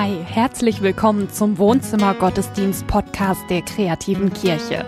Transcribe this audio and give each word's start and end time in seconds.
Hi, 0.00 0.16
herzlich 0.24 0.80
willkommen 0.80 1.28
zum 1.28 1.58
Wohnzimmer 1.58 2.14
Gottesdienst 2.14 2.86
Podcast 2.86 3.40
der 3.50 3.62
kreativen 3.62 4.32
Kirche. 4.32 4.84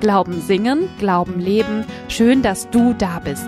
Glauben 0.00 0.40
singen, 0.40 0.88
Glauben 0.98 1.38
leben. 1.38 1.84
Schön, 2.08 2.40
dass 2.40 2.70
du 2.70 2.94
da 2.94 3.18
bist. 3.18 3.46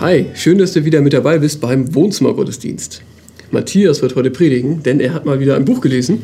Hi, 0.00 0.26
schön, 0.34 0.58
dass 0.58 0.74
du 0.74 0.84
wieder 0.84 1.00
mit 1.00 1.14
dabei 1.14 1.38
bist 1.38 1.62
beim 1.62 1.94
Wohnzimmer 1.94 2.34
Gottesdienst. 2.34 3.00
Matthias 3.50 4.02
wird 4.02 4.16
heute 4.16 4.30
predigen, 4.30 4.82
denn 4.82 5.00
er 5.00 5.14
hat 5.14 5.24
mal 5.24 5.40
wieder 5.40 5.56
ein 5.56 5.64
Buch 5.64 5.80
gelesen. 5.80 6.20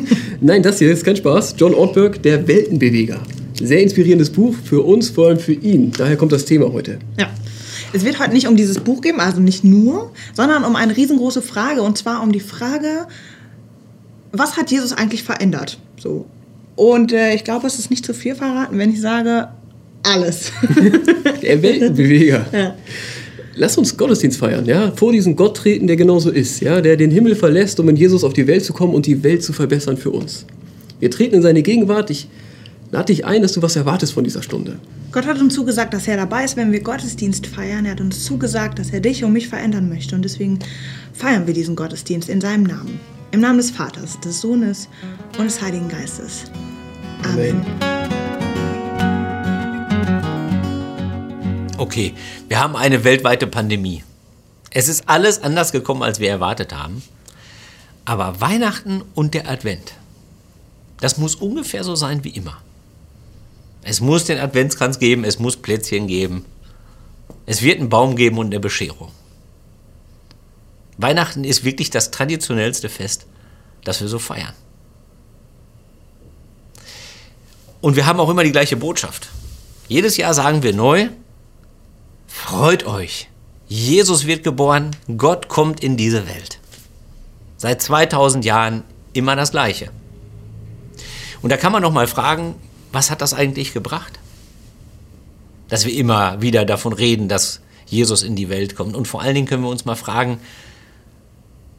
Nein, 0.40 0.64
das 0.64 0.80
hier 0.80 0.90
ist 0.90 1.04
kein 1.04 1.14
Spaß. 1.14 1.54
John 1.58 1.74
Ortberg, 1.74 2.20
der 2.24 2.48
Weltenbeweger. 2.48 3.20
Sehr 3.54 3.80
inspirierendes 3.80 4.30
Buch 4.30 4.52
für 4.64 4.84
uns, 4.84 5.10
vor 5.10 5.28
allem 5.28 5.38
für 5.38 5.52
ihn. 5.52 5.92
Daher 5.96 6.16
kommt 6.16 6.32
das 6.32 6.44
Thema 6.44 6.72
heute. 6.72 6.98
Ja. 7.20 7.30
Es 7.96 8.04
wird 8.04 8.20
heute 8.20 8.34
nicht 8.34 8.46
um 8.46 8.56
dieses 8.56 8.78
Buch 8.78 9.00
gehen, 9.00 9.20
also 9.20 9.40
nicht 9.40 9.64
nur, 9.64 10.12
sondern 10.34 10.64
um 10.64 10.76
eine 10.76 10.94
riesengroße 10.94 11.40
Frage 11.40 11.80
und 11.80 11.96
zwar 11.96 12.22
um 12.22 12.30
die 12.30 12.40
Frage, 12.40 13.06
was 14.32 14.58
hat 14.58 14.70
Jesus 14.70 14.92
eigentlich 14.92 15.22
verändert? 15.22 15.78
So. 15.98 16.26
Und 16.74 17.14
äh, 17.14 17.34
ich 17.34 17.42
glaube, 17.42 17.66
es 17.66 17.78
ist 17.78 17.88
nicht 17.88 18.04
zu 18.04 18.12
viel 18.12 18.34
verraten, 18.34 18.76
wenn 18.76 18.92
ich 18.92 19.00
sage, 19.00 19.48
alles. 20.02 20.52
Der 21.42 21.62
Weltenbeweger. 21.62 22.44
Ja. 22.52 22.74
Lass 23.54 23.78
uns 23.78 23.96
Gottesdienst 23.96 24.38
feiern, 24.38 24.66
ja? 24.66 24.92
Vor 24.94 25.12
diesen 25.12 25.34
Gott 25.34 25.56
treten, 25.56 25.86
der 25.86 25.96
genauso 25.96 26.30
ist, 26.30 26.60
ja? 26.60 26.82
Der 26.82 26.98
den 26.98 27.10
Himmel 27.10 27.34
verlässt, 27.34 27.80
um 27.80 27.88
in 27.88 27.96
Jesus 27.96 28.24
auf 28.24 28.34
die 28.34 28.46
Welt 28.46 28.62
zu 28.62 28.74
kommen 28.74 28.94
und 28.94 29.06
die 29.06 29.22
Welt 29.22 29.42
zu 29.42 29.54
verbessern 29.54 29.96
für 29.96 30.10
uns. 30.10 30.44
Wir 31.00 31.10
treten 31.10 31.36
in 31.36 31.42
seine 31.42 31.62
Gegenwart. 31.62 32.10
Ich 32.10 32.28
lade 32.96 33.12
dich 33.12 33.26
ein, 33.26 33.42
dass 33.42 33.52
du 33.52 33.60
was 33.60 33.76
erwartest 33.76 34.14
von 34.14 34.24
dieser 34.24 34.42
Stunde. 34.42 34.78
Gott 35.12 35.26
hat 35.26 35.38
uns 35.38 35.52
zugesagt, 35.52 35.92
dass 35.92 36.08
er 36.08 36.16
dabei 36.16 36.44
ist, 36.44 36.56
wenn 36.56 36.72
wir 36.72 36.80
Gottesdienst 36.80 37.46
feiern. 37.46 37.84
Er 37.84 37.92
hat 37.92 38.00
uns 38.00 38.24
zugesagt, 38.24 38.78
dass 38.78 38.88
er 38.88 39.00
dich 39.00 39.22
und 39.22 39.34
mich 39.34 39.48
verändern 39.48 39.90
möchte. 39.90 40.14
Und 40.14 40.22
deswegen 40.22 40.60
feiern 41.12 41.46
wir 41.46 41.52
diesen 41.52 41.76
Gottesdienst 41.76 42.30
in 42.30 42.40
seinem 42.40 42.62
Namen. 42.62 42.98
Im 43.32 43.40
Namen 43.40 43.58
des 43.58 43.70
Vaters, 43.70 44.18
des 44.20 44.40
Sohnes 44.40 44.88
und 45.36 45.44
des 45.44 45.60
Heiligen 45.60 45.90
Geistes. 45.90 46.44
Amen. 47.22 47.66
Okay, 51.76 52.14
wir 52.48 52.58
haben 52.58 52.76
eine 52.76 53.04
weltweite 53.04 53.46
Pandemie. 53.46 54.04
Es 54.70 54.88
ist 54.88 55.06
alles 55.06 55.42
anders 55.42 55.70
gekommen, 55.70 56.02
als 56.02 56.18
wir 56.18 56.30
erwartet 56.30 56.74
haben. 56.74 57.02
Aber 58.06 58.40
Weihnachten 58.40 59.02
und 59.14 59.34
der 59.34 59.50
Advent, 59.50 59.92
das 61.02 61.18
muss 61.18 61.34
ungefähr 61.34 61.84
so 61.84 61.94
sein 61.94 62.24
wie 62.24 62.30
immer. 62.30 62.56
Es 63.88 64.00
muss 64.00 64.24
den 64.24 64.40
Adventskranz 64.40 64.98
geben, 64.98 65.22
es 65.22 65.38
muss 65.38 65.56
Plätzchen 65.56 66.08
geben. 66.08 66.44
Es 67.46 67.62
wird 67.62 67.78
einen 67.78 67.88
Baum 67.88 68.16
geben 68.16 68.36
und 68.38 68.46
eine 68.46 68.58
Bescherung. 68.58 69.12
Weihnachten 70.98 71.44
ist 71.44 71.62
wirklich 71.62 71.90
das 71.90 72.10
traditionellste 72.10 72.88
Fest, 72.88 73.26
das 73.84 74.00
wir 74.00 74.08
so 74.08 74.18
feiern. 74.18 74.54
Und 77.80 77.94
wir 77.94 78.06
haben 78.06 78.18
auch 78.18 78.28
immer 78.28 78.42
die 78.42 78.50
gleiche 78.50 78.76
Botschaft. 78.76 79.28
Jedes 79.86 80.16
Jahr 80.16 80.34
sagen 80.34 80.64
wir 80.64 80.74
neu, 80.74 81.08
freut 82.26 82.86
euch. 82.86 83.28
Jesus 83.68 84.26
wird 84.26 84.42
geboren, 84.42 84.96
Gott 85.16 85.46
kommt 85.46 85.78
in 85.78 85.96
diese 85.96 86.26
Welt. 86.26 86.58
Seit 87.56 87.82
2000 87.82 88.44
Jahren 88.44 88.82
immer 89.12 89.36
das 89.36 89.52
Gleiche. 89.52 89.90
Und 91.40 91.50
da 91.50 91.56
kann 91.56 91.70
man 91.70 91.82
noch 91.82 91.92
mal 91.92 92.08
fragen, 92.08 92.56
was 92.96 93.10
hat 93.10 93.20
das 93.20 93.34
eigentlich 93.34 93.74
gebracht? 93.74 94.18
Dass 95.68 95.84
wir 95.84 95.92
immer 95.92 96.40
wieder 96.40 96.64
davon 96.64 96.94
reden, 96.94 97.28
dass 97.28 97.60
Jesus 97.84 98.22
in 98.22 98.36
die 98.36 98.48
Welt 98.48 98.74
kommt. 98.74 98.96
Und 98.96 99.06
vor 99.06 99.20
allen 99.20 99.34
Dingen 99.34 99.46
können 99.46 99.64
wir 99.64 99.68
uns 99.68 99.84
mal 99.84 99.96
fragen, 99.96 100.40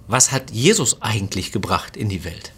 was 0.08 0.32
hat 0.32 0.52
Jesus 0.52 1.02
eigentlich 1.02 1.52
gebracht 1.52 1.98
in 1.98 2.08
die 2.08 2.24
Welt? 2.24 2.52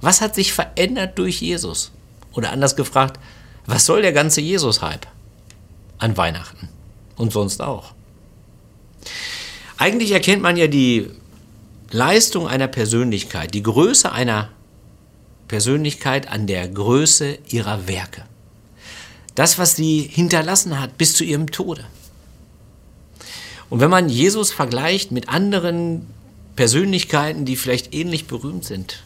Was 0.00 0.20
hat 0.20 0.36
sich 0.36 0.52
verändert 0.52 1.18
durch 1.18 1.40
Jesus? 1.40 1.90
Oder 2.32 2.52
anders 2.52 2.76
gefragt, 2.76 3.18
was 3.66 3.86
soll 3.86 4.02
der 4.02 4.12
ganze 4.12 4.40
Jesus-Hype 4.40 5.08
an 5.98 6.16
Weihnachten 6.16 6.68
und 7.16 7.32
sonst 7.32 7.60
auch? 7.60 7.92
Eigentlich 9.78 10.12
erkennt 10.12 10.42
man 10.42 10.56
ja 10.56 10.68
die 10.68 11.10
Leistung 11.90 12.46
einer 12.46 12.68
Persönlichkeit, 12.68 13.52
die 13.52 13.64
Größe 13.64 14.12
einer 14.12 14.50
Persönlichkeit 15.48 16.28
an 16.28 16.46
der 16.46 16.68
Größe 16.68 17.38
ihrer 17.48 17.86
Werke. 17.86 18.24
Das, 19.34 19.58
was 19.58 19.76
sie 19.76 20.00
hinterlassen 20.02 20.80
hat 20.80 20.98
bis 20.98 21.14
zu 21.14 21.24
ihrem 21.24 21.50
Tode. 21.50 21.84
Und 23.70 23.80
wenn 23.80 23.90
man 23.90 24.08
Jesus 24.08 24.52
vergleicht 24.52 25.12
mit 25.12 25.28
anderen 25.28 26.06
Persönlichkeiten, 26.56 27.44
die 27.44 27.56
vielleicht 27.56 27.94
ähnlich 27.94 28.26
berühmt 28.26 28.64
sind, 28.64 29.02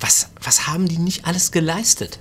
was, 0.00 0.30
was 0.42 0.66
haben 0.66 0.88
die 0.88 0.98
nicht 0.98 1.26
alles 1.26 1.52
geleistet? 1.52 2.18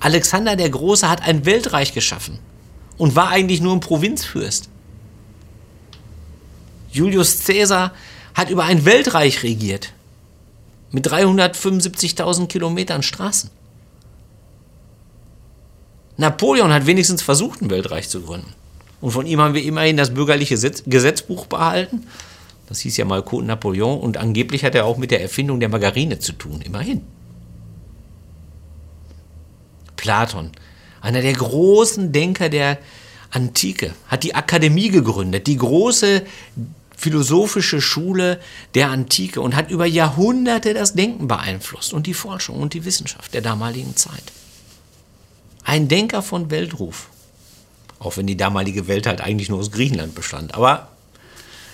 Alexander 0.00 0.56
der 0.56 0.70
Große 0.70 1.08
hat 1.08 1.22
ein 1.22 1.44
Weltreich 1.44 1.92
geschaffen 1.92 2.38
und 2.96 3.16
war 3.16 3.28
eigentlich 3.28 3.60
nur 3.60 3.74
ein 3.74 3.80
Provinzfürst. 3.80 4.68
Julius 6.90 7.44
Caesar 7.44 7.92
hat 8.34 8.50
über 8.50 8.64
ein 8.64 8.84
Weltreich 8.84 9.42
regiert 9.42 9.92
mit 10.90 11.06
375.000 11.06 12.46
Kilometern 12.46 13.02
Straßen. 13.02 13.50
Napoleon 16.16 16.72
hat 16.72 16.86
wenigstens 16.86 17.22
versucht, 17.22 17.60
ein 17.60 17.70
Weltreich 17.70 18.08
zu 18.08 18.22
gründen. 18.22 18.52
Und 19.00 19.10
von 19.10 19.26
ihm 19.26 19.40
haben 19.40 19.54
wir 19.54 19.62
immerhin 19.62 19.96
das 19.96 20.14
bürgerliche 20.14 20.56
Gesetzbuch 20.86 21.46
behalten. 21.46 22.06
Das 22.68 22.80
hieß 22.80 22.96
ja 22.96 23.04
mal 23.04 23.22
Code 23.22 23.46
Napoleon 23.46 24.00
und 24.00 24.16
angeblich 24.16 24.64
hat 24.64 24.74
er 24.74 24.86
auch 24.86 24.96
mit 24.96 25.10
der 25.10 25.22
Erfindung 25.22 25.60
der 25.60 25.68
Margarine 25.68 26.18
zu 26.18 26.32
tun, 26.32 26.62
immerhin. 26.62 27.02
Platon, 29.96 30.50
einer 31.00 31.20
der 31.20 31.32
großen 31.32 32.12
Denker 32.12 32.48
der 32.48 32.78
Antike, 33.30 33.92
hat 34.08 34.24
die 34.24 34.34
Akademie 34.34 34.88
gegründet, 34.88 35.46
die 35.46 35.56
große 35.56 36.22
philosophische 36.96 37.80
Schule 37.80 38.40
der 38.74 38.90
Antike 38.90 39.40
und 39.40 39.54
hat 39.54 39.70
über 39.70 39.86
Jahrhunderte 39.86 40.74
das 40.74 40.94
Denken 40.94 41.28
beeinflusst 41.28 41.92
und 41.92 42.06
die 42.06 42.14
Forschung 42.14 42.56
und 42.56 42.74
die 42.74 42.84
Wissenschaft 42.84 43.34
der 43.34 43.42
damaligen 43.42 43.94
Zeit. 43.96 44.32
Ein 45.62 45.88
Denker 45.88 46.22
von 46.22 46.50
Weltruf. 46.50 47.08
Auch 47.98 48.16
wenn 48.16 48.26
die 48.26 48.36
damalige 48.36 48.88
Welt 48.88 49.06
halt 49.06 49.20
eigentlich 49.20 49.48
nur 49.48 49.58
aus 49.58 49.70
Griechenland 49.70 50.14
bestand. 50.14 50.54
Aber 50.54 50.88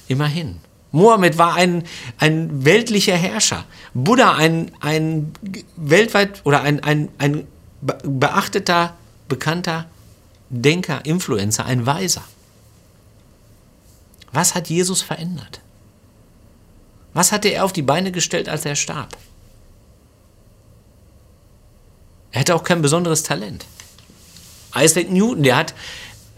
immerhin. 0.09 0.59
Mohammed 0.91 1.39
war 1.39 1.55
ein, 1.55 1.85
ein 2.19 2.65
weltlicher 2.65 3.17
Herrscher. 3.17 3.65
Buddha 3.95 4.35
ein, 4.35 4.71
ein 4.81 5.33
weltweit 5.77 6.43
oder 6.45 6.63
ein, 6.63 6.83
ein, 6.83 7.09
ein 7.19 7.47
beachteter, 7.81 8.95
bekannter 9.29 9.87
Denker, 10.51 11.05
Influencer, 11.05 11.65
ein 11.65 11.87
Weiser. 11.87 12.25
Was 14.33 14.55
hat 14.55 14.69
Jesus 14.69 15.03
verändert? 15.03 15.61
Was 17.15 17.33
hatte 17.33 17.49
er 17.49 17.65
auf 17.65 17.73
die 17.73 17.83
Beine 17.83 18.11
gestellt, 18.11 18.49
als 18.49 18.65
er 18.65 18.77
starb? 18.77 19.17
Er 22.33 22.41
hatte 22.41 22.55
auch 22.55 22.65
kein 22.65 22.81
besonderes 22.81 23.23
Talent. 23.23 23.67
Isaac 24.75 25.11
Newton, 25.11 25.43
der 25.43 25.57
hat 25.57 25.75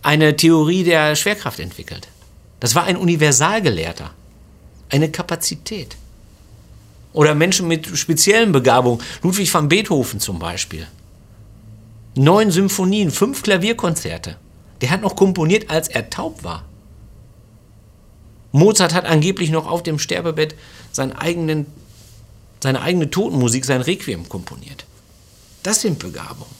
eine 0.02 0.36
Theorie 0.36 0.82
der 0.82 1.14
Schwerkraft 1.14 1.60
entwickelt. 1.60 2.08
Das 2.58 2.74
war 2.74 2.84
ein 2.84 2.96
Universalgelehrter, 2.96 4.10
eine 4.90 5.10
Kapazität. 5.10 5.96
Oder 7.12 7.36
Menschen 7.36 7.68
mit 7.68 7.86
speziellen 7.96 8.50
Begabungen, 8.50 9.00
Ludwig 9.22 9.54
van 9.54 9.68
Beethoven 9.68 10.18
zum 10.18 10.40
Beispiel. 10.40 10.88
Neun 12.16 12.50
Symphonien, 12.50 13.12
fünf 13.12 13.44
Klavierkonzerte. 13.44 14.36
Der 14.80 14.90
hat 14.90 15.02
noch 15.02 15.14
komponiert, 15.14 15.70
als 15.70 15.86
er 15.86 16.10
taub 16.10 16.42
war. 16.42 16.64
Mozart 18.54 18.94
hat 18.94 19.04
angeblich 19.04 19.50
noch 19.50 19.66
auf 19.66 19.82
dem 19.82 19.98
Sterbebett 19.98 20.54
seinen 20.92 21.10
eigenen, 21.10 21.66
seine 22.62 22.82
eigene 22.82 23.10
Totenmusik, 23.10 23.64
sein 23.64 23.80
Requiem 23.80 24.28
komponiert. 24.28 24.84
Das 25.64 25.80
sind 25.80 25.98
Begabungen. 25.98 26.54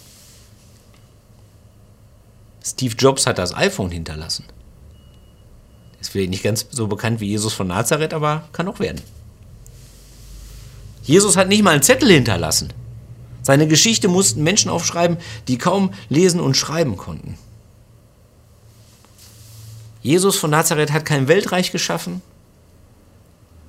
Steve 2.65 2.97
Jobs 2.99 3.29
hat 3.29 3.39
das 3.39 3.55
iPhone 3.55 3.93
hinterlassen. 3.93 4.45
Ist 6.01 6.11
vielleicht 6.11 6.31
nicht 6.31 6.43
ganz 6.43 6.67
so 6.69 6.89
bekannt 6.89 7.21
wie 7.21 7.29
Jesus 7.29 7.53
von 7.53 7.69
Nazareth, 7.69 8.13
aber 8.13 8.49
kann 8.51 8.67
auch 8.67 8.81
werden. 8.81 9.01
Jesus 11.05 11.37
hat 11.37 11.47
nicht 11.47 11.63
mal 11.63 11.71
einen 11.71 11.83
Zettel 11.83 12.11
hinterlassen. 12.11 12.73
Seine 13.43 13.69
Geschichte 13.69 14.09
mussten 14.09 14.43
Menschen 14.43 14.69
aufschreiben, 14.69 15.19
die 15.47 15.59
kaum 15.59 15.95
lesen 16.09 16.41
und 16.41 16.57
schreiben 16.57 16.97
konnten. 16.97 17.39
Jesus 20.05 20.37
von 20.37 20.51
Nazareth 20.51 20.93
hat 20.93 21.07
kein 21.07 21.29
Weltreich 21.29 21.73
geschaffen, 21.73 22.21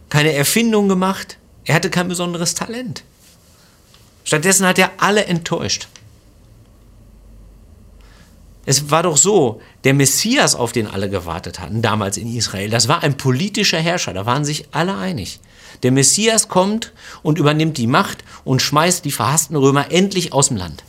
keine 0.10 0.34
Erfindung 0.34 0.90
gemacht, 0.90 1.38
er 1.64 1.76
hatte 1.76 1.90
kein 1.90 2.10
besonderes 2.10 2.54
Talent. 2.54 3.04
Stattdessen 4.26 4.68
hat 4.68 4.78
er 4.78 4.92
alle 4.98 5.26
enttäuscht. 5.26 5.88
Es 8.66 8.92
war 8.92 9.04
doch 9.04 9.16
so, 9.16 9.62
der 9.86 9.94
Messias, 9.94 10.56
auf 10.56 10.74
den 10.74 10.88
alle 10.88 11.10
gewartet 11.10 11.62
hatten, 11.62 11.82
damals 11.82 12.18
in 12.18 12.36
Israel, 12.36 12.70
das 12.70 12.90
war 12.90 13.02
ein 13.02 13.16
politischer 13.16 13.80
Herrscher, 13.80 14.14
da 14.14 14.26
waren 14.26 14.44
sich 14.44 14.66
alle 14.72 14.98
einig. 14.98 15.40
Der 15.84 15.92
Messias 15.94 16.50
kommt 16.50 16.92
und 17.24 17.38
übernimmt 17.38 17.78
die 17.78 17.88
Macht 17.88 18.26
und 18.44 18.62
schmeißt 18.62 19.06
die 19.06 19.12
verhassten 19.12 19.56
Römer 19.56 19.90
endlich 19.90 20.34
aus 20.34 20.50
dem 20.50 20.58
Land. 20.58 20.84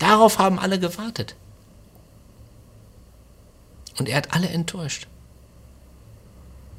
Darauf 0.00 0.40
haben 0.40 0.58
alle 0.58 0.80
gewartet. 0.80 1.36
Und 3.98 4.08
er 4.08 4.16
hat 4.16 4.34
alle 4.34 4.48
enttäuscht. 4.48 5.06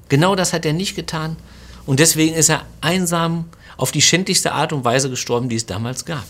Genau 0.09 0.35
das 0.35 0.53
hat 0.53 0.65
er 0.65 0.73
nicht 0.73 0.95
getan. 0.95 1.37
Und 1.85 1.99
deswegen 1.99 2.35
ist 2.35 2.49
er 2.49 2.65
einsam 2.81 3.49
auf 3.77 3.91
die 3.91 4.01
schändlichste 4.01 4.53
Art 4.53 4.73
und 4.73 4.85
Weise 4.85 5.09
gestorben, 5.09 5.49
die 5.49 5.55
es 5.55 5.65
damals 5.65 6.05
gab. 6.05 6.25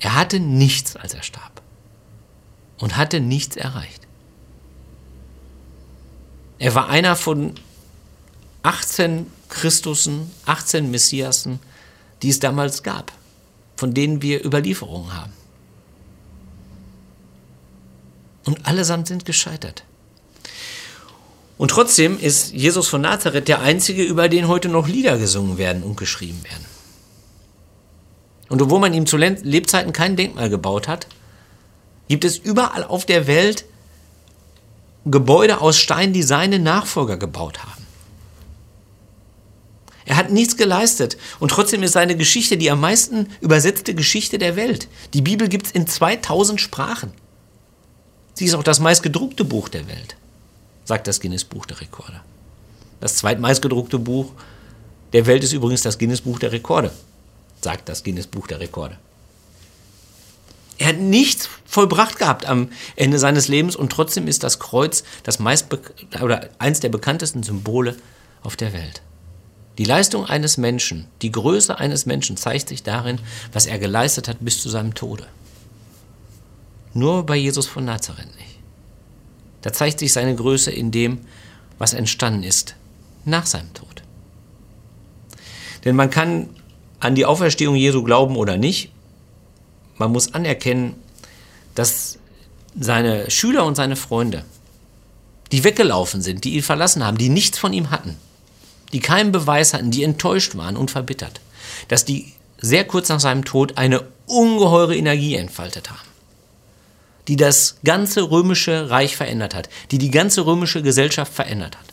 Er 0.00 0.14
hatte 0.14 0.40
nichts, 0.40 0.96
als 0.96 1.14
er 1.14 1.22
starb. 1.22 1.62
Und 2.78 2.96
hatte 2.96 3.20
nichts 3.20 3.56
erreicht. 3.56 4.06
Er 6.58 6.74
war 6.74 6.88
einer 6.88 7.16
von 7.16 7.54
18 8.62 9.26
Christusen, 9.48 10.30
18 10.46 10.90
Messiasen, 10.90 11.60
die 12.22 12.30
es 12.30 12.40
damals 12.40 12.82
gab, 12.82 13.12
von 13.76 13.94
denen 13.94 14.22
wir 14.22 14.44
Überlieferungen 14.44 15.12
haben. 15.14 15.32
Und 18.44 18.66
allesamt 18.66 19.08
sind 19.08 19.24
gescheitert. 19.24 19.84
Und 21.56 21.70
trotzdem 21.70 22.18
ist 22.18 22.52
Jesus 22.52 22.88
von 22.88 23.00
Nazareth 23.00 23.48
der 23.48 23.60
einzige, 23.60 24.02
über 24.02 24.28
den 24.28 24.48
heute 24.48 24.68
noch 24.68 24.88
Lieder 24.88 25.18
gesungen 25.18 25.56
werden 25.56 25.82
und 25.82 25.96
geschrieben 25.96 26.42
werden. 26.44 26.64
Und 28.48 28.60
obwohl 28.60 28.80
man 28.80 28.92
ihm 28.92 29.06
zu 29.06 29.16
Lebzeiten 29.16 29.92
kein 29.92 30.16
Denkmal 30.16 30.50
gebaut 30.50 30.88
hat, 30.88 31.06
gibt 32.08 32.24
es 32.24 32.36
überall 32.36 32.84
auf 32.84 33.06
der 33.06 33.26
Welt 33.26 33.64
Gebäude 35.06 35.60
aus 35.60 35.78
Stein, 35.78 36.12
die 36.12 36.22
seine 36.22 36.58
Nachfolger 36.58 37.16
gebaut 37.16 37.62
haben. 37.62 37.84
Er 40.06 40.16
hat 40.16 40.30
nichts 40.30 40.56
geleistet 40.56 41.16
und 41.40 41.50
trotzdem 41.50 41.82
ist 41.82 41.92
seine 41.92 42.16
Geschichte 42.16 42.56
die 42.56 42.70
am 42.70 42.80
meisten 42.80 43.28
übersetzte 43.40 43.94
Geschichte 43.94 44.38
der 44.38 44.56
Welt. 44.56 44.88
Die 45.14 45.22
Bibel 45.22 45.48
gibt 45.48 45.66
es 45.66 45.72
in 45.72 45.86
2000 45.86 46.60
Sprachen. 46.60 47.12
Sie 48.34 48.44
ist 48.46 48.54
auch 48.54 48.62
das 48.62 48.80
meistgedruckte 48.80 49.44
Buch 49.44 49.68
der 49.68 49.86
Welt 49.88 50.16
sagt 50.84 51.06
das 51.06 51.20
Guinness 51.20 51.44
Buch 51.44 51.66
der 51.66 51.80
Rekorde. 51.80 52.20
Das 53.00 53.16
zweitmeistgedruckte 53.16 53.98
Buch 53.98 54.32
der 55.12 55.26
Welt 55.26 55.44
ist 55.44 55.52
übrigens 55.52 55.82
das 55.82 55.98
Guinness 55.98 56.20
Buch 56.20 56.38
der 56.38 56.52
Rekorde, 56.52 56.92
sagt 57.60 57.88
das 57.88 58.02
Guinness 58.04 58.26
Buch 58.26 58.46
der 58.46 58.60
Rekorde. 58.60 58.98
Er 60.76 60.88
hat 60.88 60.98
nichts 60.98 61.48
vollbracht 61.64 62.18
gehabt 62.18 62.46
am 62.46 62.68
Ende 62.96 63.18
seines 63.18 63.48
Lebens 63.48 63.76
und 63.76 63.92
trotzdem 63.92 64.26
ist 64.26 64.42
das 64.42 64.58
Kreuz 64.58 65.04
das 65.22 65.38
meist 65.38 65.66
oder 66.20 66.48
eins 66.58 66.80
der 66.80 66.88
bekanntesten 66.88 67.42
Symbole 67.42 67.96
auf 68.42 68.56
der 68.56 68.72
Welt. 68.72 69.02
Die 69.78 69.84
Leistung 69.84 70.26
eines 70.26 70.56
Menschen, 70.56 71.06
die 71.22 71.32
Größe 71.32 71.78
eines 71.78 72.06
Menschen 72.06 72.36
zeigt 72.36 72.68
sich 72.68 72.82
darin, 72.82 73.20
was 73.52 73.66
er 73.66 73.78
geleistet 73.78 74.28
hat 74.28 74.38
bis 74.40 74.60
zu 74.60 74.68
seinem 74.68 74.94
Tode. 74.94 75.26
Nur 76.94 77.26
bei 77.26 77.36
Jesus 77.36 77.66
von 77.66 77.84
Nazareth 77.84 78.34
nicht. 78.36 78.58
Da 79.62 79.72
zeigt 79.72 79.98
sich 79.98 80.12
seine 80.12 80.34
Größe 80.34 80.70
in 80.70 80.92
dem, 80.92 81.20
was 81.78 81.92
entstanden 81.92 82.44
ist 82.44 82.76
nach 83.24 83.46
seinem 83.46 83.74
Tod. 83.74 84.02
Denn 85.84 85.96
man 85.96 86.10
kann 86.10 86.50
an 87.00 87.16
die 87.16 87.26
Auferstehung 87.26 87.74
Jesu 87.74 88.02
glauben 88.04 88.36
oder 88.36 88.56
nicht. 88.56 88.92
Man 89.96 90.12
muss 90.12 90.34
anerkennen, 90.34 90.94
dass 91.74 92.18
seine 92.78 93.30
Schüler 93.30 93.64
und 93.64 93.74
seine 93.74 93.96
Freunde, 93.96 94.44
die 95.50 95.64
weggelaufen 95.64 96.22
sind, 96.22 96.44
die 96.44 96.54
ihn 96.54 96.62
verlassen 96.62 97.04
haben, 97.04 97.18
die 97.18 97.28
nichts 97.28 97.58
von 97.58 97.72
ihm 97.72 97.90
hatten, 97.90 98.16
die 98.92 99.00
keinen 99.00 99.32
Beweis 99.32 99.74
hatten, 99.74 99.90
die 99.90 100.04
enttäuscht 100.04 100.56
waren 100.56 100.76
und 100.76 100.90
verbittert, 100.90 101.40
dass 101.88 102.04
die 102.04 102.32
sehr 102.58 102.84
kurz 102.84 103.08
nach 103.08 103.20
seinem 103.20 103.44
Tod 103.44 103.76
eine 103.78 104.04
ungeheure 104.26 104.96
Energie 104.96 105.34
entfaltet 105.34 105.90
haben 105.90 106.13
die 107.28 107.36
das 107.36 107.76
ganze 107.84 108.30
römische 108.30 108.90
Reich 108.90 109.16
verändert 109.16 109.54
hat, 109.54 109.68
die 109.90 109.98
die 109.98 110.10
ganze 110.10 110.46
römische 110.46 110.82
Gesellschaft 110.82 111.32
verändert 111.32 111.76
hat. 111.76 111.86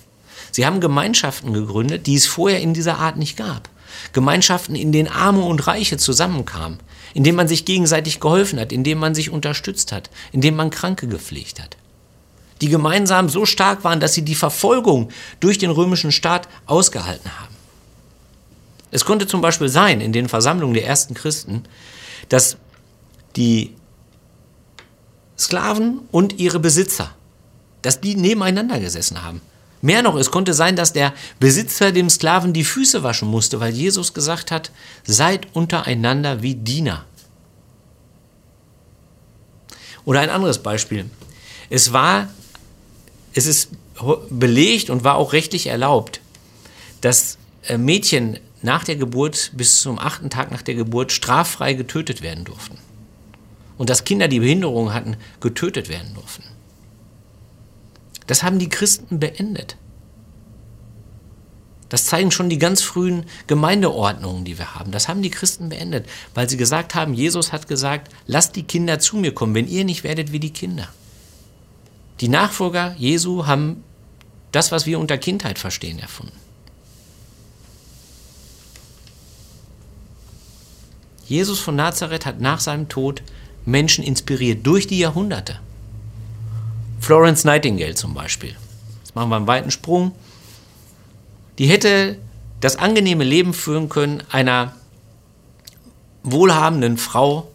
Sie 0.52 0.66
haben 0.66 0.82
Gemeinschaften 0.82 1.54
gegründet, 1.54 2.08
die 2.08 2.16
es 2.16 2.28
vorher 2.28 2.60
in 2.60 2.74
dieser 2.74 2.98
Art 2.98 3.18
nicht 3.18 3.38
gab. 3.38 3.70
Gemeinschaften, 4.14 4.76
in 4.76 4.92
denen 4.92 5.08
Arme 5.08 5.44
und 5.44 5.66
Reiche 5.68 5.98
zusammenkamen, 5.98 6.80
in 7.14 7.24
denen 7.24 7.38
man 7.38 7.48
sich 7.48 7.66
gegenseitig 7.66 8.20
geholfen 8.20 8.60
hat, 8.60 8.72
in 8.72 8.84
denen 8.84 9.00
man 9.00 9.16
sich 9.16 9.30
unterstützt 9.30 9.92
hat, 9.92 10.10
in 10.32 10.42
denen 10.42 10.58
man 10.58 10.70
Kranke 10.70 11.08
gepflegt 11.08 11.62
hat. 11.62 11.78
Die 12.62 12.70
gemeinsam 12.70 13.28
so 13.28 13.46
stark 13.46 13.84
waren, 13.84 14.00
dass 14.00 14.14
sie 14.14 14.22
die 14.22 14.36
Verfolgung 14.36 15.10
durch 15.40 15.58
den 15.58 15.72
römischen 15.72 16.12
Staat 16.12 16.48
ausgehalten 16.68 17.32
haben. 17.40 17.56
Es 18.92 19.06
konnte 19.06 19.26
zum 19.26 19.42
Beispiel 19.42 19.70
sein, 19.70 20.02
in 20.02 20.12
den 20.12 20.28
Versammlungen 20.28 20.74
der 20.74 20.86
ersten 20.86 21.14
Christen, 21.14 21.64
dass 22.30 22.58
die 23.36 23.74
Sklaven 25.42 26.02
und 26.12 26.40
ihre 26.40 26.60
Besitzer, 26.60 27.16
dass 27.82 28.00
die 28.00 28.16
nebeneinander 28.16 28.80
gesessen 28.80 29.24
haben. 29.24 29.42
Mehr 29.82 30.04
noch, 30.04 30.16
es 30.16 30.30
konnte 30.30 30.54
sein, 30.54 30.76
dass 30.76 30.94
der 30.94 31.14
Besitzer 31.40 31.92
dem 31.92 32.12
Sklaven 32.12 32.54
die 32.54 32.64
Füße 32.64 33.02
waschen 33.02 33.28
musste, 33.28 33.60
weil 33.60 33.74
Jesus 33.74 34.14
gesagt 34.14 34.52
hat, 34.52 34.70
seid 35.04 35.48
untereinander 35.54 36.44
wie 36.44 36.54
Diener. 36.54 37.06
Oder 40.06 40.20
ein 40.20 40.30
anderes 40.30 40.60
Beispiel. 40.60 41.10
Es 41.72 41.92
war, 41.92 42.30
es 43.34 43.48
ist 43.48 43.70
belegt 44.30 44.92
und 44.92 45.04
war 45.04 45.16
auch 45.16 45.34
rechtlich 45.34 45.68
erlaubt, 45.68 46.22
dass 47.02 47.38
äh, 47.64 47.78
Mädchen 47.78 48.40
nach 48.62 48.84
der 48.84 48.96
Geburt 48.96 49.52
bis 49.56 49.82
zum 49.82 49.98
achten 49.98 50.30
Tag 50.30 50.52
nach 50.52 50.62
der 50.62 50.76
Geburt 50.76 51.12
straffrei 51.12 51.74
getötet 51.74 52.22
werden 52.22 52.46
durften 52.46 52.78
und 53.82 53.90
dass 53.90 54.04
Kinder, 54.04 54.28
die 54.28 54.42
Behinderungen 54.42 54.94
hatten, 54.94 55.18
getötet 55.40 55.90
werden 55.90 56.14
durften. 56.14 56.44
Das 58.28 58.44
haben 58.44 58.60
die 58.60 58.70
Christen 58.70 59.20
beendet. 59.20 59.76
Das 61.90 62.06
zeigen 62.06 62.30
schon 62.30 62.48
die 62.48 62.60
ganz 62.60 62.84
frühen 62.84 63.26
Gemeindeordnungen, 63.48 64.46
die 64.46 64.60
wir 64.60 64.76
haben. 64.76 64.92
Das 64.92 65.08
haben 65.08 65.24
die 65.24 65.32
Christen 65.32 65.70
beendet, 65.70 66.08
weil 66.36 66.48
sie 66.48 66.58
gesagt 66.58 66.94
haben, 66.94 67.16
Jesus 67.16 67.52
hat 67.52 67.68
gesagt, 67.68 68.12
lasst 68.28 68.56
die 68.56 68.62
Kinder 68.62 69.00
zu 69.00 69.18
mir 69.18 69.34
kommen, 69.34 69.56
wenn 69.56 69.68
ihr 69.68 69.84
nicht 69.84 70.04
werdet 70.04 70.32
wie 70.32 70.40
die 70.40 70.54
Kinder. 70.54 70.88
Die 72.20 72.30
Nachfolger 72.30 72.94
Jesu 73.00 73.48
haben 73.48 73.84
das, 74.52 74.72
was 74.72 74.86
wir 74.86 75.00
unter 75.00 75.18
Kindheit 75.18 75.58
verstehen, 75.58 75.98
erfunden. 75.98 76.38
Jesus 81.26 81.60
von 81.60 81.76
Nazareth 81.76 82.28
hat 82.28 82.42
nach 82.42 82.60
seinem 82.60 82.90
Tod 82.90 83.24
Menschen 83.66 84.04
inspiriert 84.04 84.66
durch 84.66 84.88
die 84.88 85.00
Jahrhunderte. 85.00 85.60
Florence 87.00 87.44
Nightingale 87.44 87.96
zum 87.96 88.14
Beispiel. 88.14 88.56
Jetzt 89.00 89.16
machen 89.16 89.30
wir 89.30 89.36
einen 89.36 89.48
weiten 89.48 89.72
Sprung. 89.72 90.14
Die 91.58 91.68
hätte 91.68 92.18
das 92.60 92.76
angenehme 92.76 93.24
Leben 93.24 93.54
führen 93.54 93.90
können 93.90 94.24
einer 94.30 94.76
wohlhabenden 96.24 96.98
Frau 96.98 97.52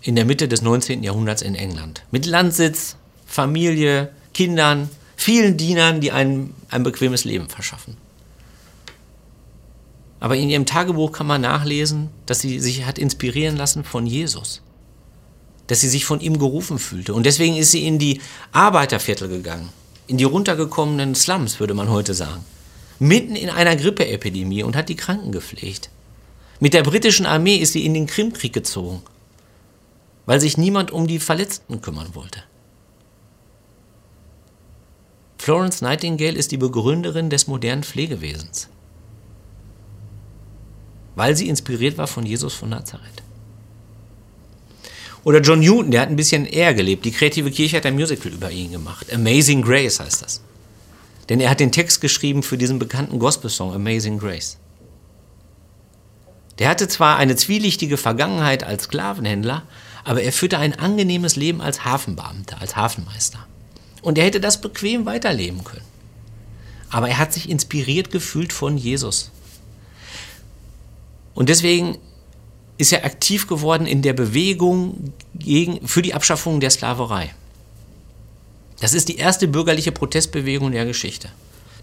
in 0.00 0.14
der 0.14 0.24
Mitte 0.24 0.46
des 0.46 0.62
19. 0.62 1.02
Jahrhunderts 1.02 1.42
in 1.42 1.56
England. 1.56 2.04
Mit 2.12 2.26
Landsitz, 2.26 2.96
Familie, 3.26 4.12
Kindern, 4.32 4.88
vielen 5.16 5.56
Dienern, 5.56 6.00
die 6.00 6.12
einem 6.12 6.54
ein 6.70 6.84
bequemes 6.84 7.24
Leben 7.24 7.48
verschaffen. 7.48 7.96
Aber 10.20 10.36
in 10.36 10.48
ihrem 10.48 10.66
Tagebuch 10.66 11.12
kann 11.12 11.26
man 11.26 11.40
nachlesen, 11.40 12.10
dass 12.26 12.40
sie 12.40 12.60
sich 12.60 12.86
hat 12.86 12.98
inspirieren 12.98 13.56
lassen 13.56 13.82
von 13.84 14.06
Jesus 14.06 14.62
dass 15.66 15.80
sie 15.80 15.88
sich 15.88 16.04
von 16.04 16.20
ihm 16.20 16.38
gerufen 16.38 16.78
fühlte. 16.78 17.14
Und 17.14 17.26
deswegen 17.26 17.56
ist 17.56 17.70
sie 17.70 17.86
in 17.86 17.98
die 17.98 18.20
Arbeiterviertel 18.52 19.28
gegangen, 19.28 19.70
in 20.06 20.18
die 20.18 20.24
runtergekommenen 20.24 21.14
Slums, 21.14 21.60
würde 21.60 21.74
man 21.74 21.90
heute 21.90 22.14
sagen. 22.14 22.44
Mitten 22.98 23.36
in 23.36 23.50
einer 23.50 23.76
Grippeepidemie 23.76 24.62
und 24.62 24.76
hat 24.76 24.88
die 24.88 24.96
Kranken 24.96 25.32
gepflegt. 25.32 25.90
Mit 26.60 26.72
der 26.72 26.82
britischen 26.82 27.26
Armee 27.26 27.56
ist 27.56 27.74
sie 27.74 27.84
in 27.84 27.92
den 27.92 28.06
Krimkrieg 28.06 28.52
gezogen, 28.52 29.02
weil 30.24 30.40
sich 30.40 30.56
niemand 30.56 30.90
um 30.90 31.06
die 31.06 31.18
Verletzten 31.18 31.82
kümmern 31.82 32.14
wollte. 32.14 32.42
Florence 35.38 35.82
Nightingale 35.82 36.36
ist 36.36 36.50
die 36.50 36.56
Begründerin 36.56 37.28
des 37.30 37.46
modernen 37.46 37.84
Pflegewesens, 37.84 38.68
weil 41.14 41.36
sie 41.36 41.48
inspiriert 41.48 41.98
war 41.98 42.06
von 42.06 42.24
Jesus 42.24 42.54
von 42.54 42.70
Nazareth. 42.70 43.22
Oder 45.26 45.40
John 45.40 45.58
Newton, 45.58 45.90
der 45.90 46.02
hat 46.02 46.08
ein 46.08 46.14
bisschen 46.14 46.46
eher 46.46 46.72
gelebt. 46.72 47.04
Die 47.04 47.10
kreative 47.10 47.50
Kirche 47.50 47.78
hat 47.78 47.84
ein 47.84 47.96
Musical 47.96 48.30
über 48.30 48.48
ihn 48.52 48.70
gemacht. 48.70 49.12
Amazing 49.12 49.60
Grace 49.60 49.98
heißt 49.98 50.22
das. 50.22 50.40
Denn 51.28 51.40
er 51.40 51.50
hat 51.50 51.58
den 51.58 51.72
Text 51.72 52.00
geschrieben 52.00 52.44
für 52.44 52.56
diesen 52.56 52.78
bekannten 52.78 53.18
Gospel-Song 53.18 53.74
Amazing 53.74 54.18
Grace. 54.18 54.56
Der 56.60 56.68
hatte 56.68 56.86
zwar 56.86 57.16
eine 57.16 57.34
zwielichtige 57.34 57.96
Vergangenheit 57.96 58.62
als 58.62 58.84
Sklavenhändler, 58.84 59.64
aber 60.04 60.22
er 60.22 60.32
führte 60.32 60.58
ein 60.58 60.78
angenehmes 60.78 61.34
Leben 61.34 61.60
als 61.60 61.84
Hafenbeamter, 61.84 62.60
als 62.60 62.76
Hafenmeister. 62.76 63.44
Und 64.02 64.18
er 64.18 64.26
hätte 64.26 64.38
das 64.38 64.60
bequem 64.60 65.06
weiterleben 65.06 65.64
können. 65.64 65.82
Aber 66.88 67.08
er 67.08 67.18
hat 67.18 67.32
sich 67.32 67.50
inspiriert 67.50 68.12
gefühlt 68.12 68.52
von 68.52 68.78
Jesus. 68.78 69.32
Und 71.34 71.48
deswegen 71.48 71.98
ist 72.78 72.92
er 72.92 73.04
aktiv 73.04 73.46
geworden 73.46 73.86
in 73.86 74.02
der 74.02 74.12
Bewegung 74.12 75.12
gegen, 75.34 75.86
für 75.86 76.02
die 76.02 76.14
Abschaffung 76.14 76.60
der 76.60 76.70
Sklaverei. 76.70 77.34
Das 78.80 78.92
ist 78.92 79.08
die 79.08 79.16
erste 79.16 79.48
bürgerliche 79.48 79.92
Protestbewegung 79.92 80.72
der 80.72 80.84
Geschichte. 80.84 81.30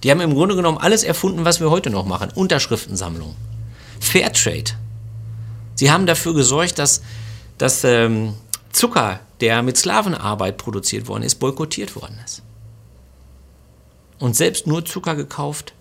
Die 0.04 0.12
haben 0.12 0.22
im 0.22 0.34
Grunde 0.34 0.56
genommen 0.56 0.78
alles 0.78 1.04
erfunden, 1.04 1.46
was 1.46 1.60
wir 1.60 1.72
heute 1.72 1.90
noch 1.90 2.06
machen. 2.06 2.30
Unterschriftensammlung, 2.36 3.36
Fairtrade. 4.00 4.74
Sie 5.76 5.90
haben 5.90 6.06
dafür 6.06 6.34
gesorgt, 6.36 6.78
dass, 6.78 7.02
dass 7.58 7.84
ähm, 7.84 8.34
Zucker, 8.72 9.22
der 9.40 9.64
mit 9.64 9.78
Sklavenarbeit 9.78 10.58
produziert 10.58 11.08
worden 11.08 11.24
ist, 11.24 11.36
boykottiert 11.36 11.96
worden 11.96 12.20
ist. 12.24 12.44
Und 14.20 14.36
selbst 14.36 14.68
nur 14.68 14.86
Zucker 14.86 15.16
gekauft, 15.16 15.74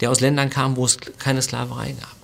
der 0.00 0.10
aus 0.10 0.20
Ländern 0.20 0.50
kam, 0.50 0.76
wo 0.76 0.84
es 0.84 0.98
keine 1.18 1.42
Sklaverei 1.42 1.92
gab. 1.92 2.21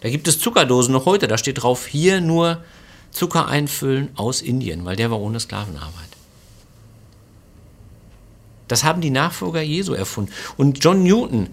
Da 0.00 0.08
gibt 0.08 0.28
es 0.28 0.38
Zuckerdosen 0.38 0.92
noch 0.92 1.06
heute, 1.06 1.28
da 1.28 1.36
steht 1.38 1.62
drauf, 1.62 1.86
hier 1.86 2.20
nur 2.20 2.62
Zucker 3.10 3.48
einfüllen 3.48 4.10
aus 4.16 4.40
Indien, 4.40 4.84
weil 4.84 4.96
der 4.96 5.10
war 5.10 5.20
ohne 5.20 5.40
Sklavenarbeit. 5.40 6.08
Das 8.68 8.84
haben 8.84 9.00
die 9.00 9.10
Nachfolger 9.10 9.60
Jesu 9.60 9.94
erfunden. 9.94 10.32
Und 10.56 10.82
John 10.82 11.02
Newton 11.02 11.48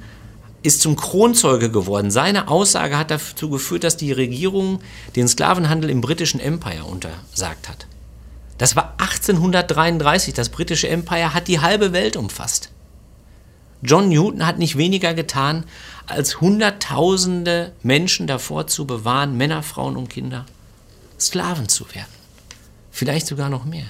ist 0.62 0.82
zum 0.82 0.96
Kronzeuge 0.96 1.72
geworden. 1.72 2.12
Seine 2.12 2.48
Aussage 2.48 2.98
hat 2.98 3.10
dazu 3.10 3.50
geführt, 3.50 3.84
dass 3.84 3.98
die 3.98 4.12
Regierung 4.12 4.82
den 5.16 5.28
Sklavenhandel 5.28 5.90
im 5.90 6.02
britischen 6.02 6.40
Empire 6.40 6.84
untersagt 6.84 7.70
hat. 7.70 7.88
Das 8.58 8.76
war 8.76 8.94
1833. 8.98 10.34
Das 10.34 10.50
britische 10.50 10.90
Empire 10.90 11.34
hat 11.34 11.48
die 11.48 11.60
halbe 11.60 11.92
Welt 11.92 12.18
umfasst. 12.18 12.70
John 13.82 14.10
Newton 14.10 14.46
hat 14.46 14.58
nicht 14.58 14.78
weniger 14.78 15.14
getan, 15.14 15.66
als 16.08 16.42
Hunderttausende 16.42 17.74
Menschen 17.84 18.28
davor 18.28 18.68
zu 18.68 18.88
bewahren, 18.88 19.38
Männer, 19.38 19.62
Frauen 19.62 19.98
und 19.98 20.10
Kinder, 20.10 20.46
Sklaven 21.20 21.68
zu 21.68 21.86
werden. 21.94 22.08
Vielleicht 22.92 23.28
sogar 23.28 23.50
noch 23.50 23.66
mehr, 23.66 23.88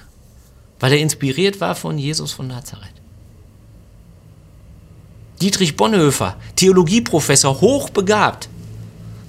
weil 0.80 0.94
er 0.94 1.00
inspiriert 1.00 1.62
war 1.62 1.76
von 1.76 1.98
Jesus 1.98 2.32
von 2.32 2.48
Nazareth. 2.48 2.90
Dietrich 5.42 5.78
Bonhoeffer, 5.78 6.36
Theologieprofessor, 6.56 7.62
hochbegabt, 7.62 8.50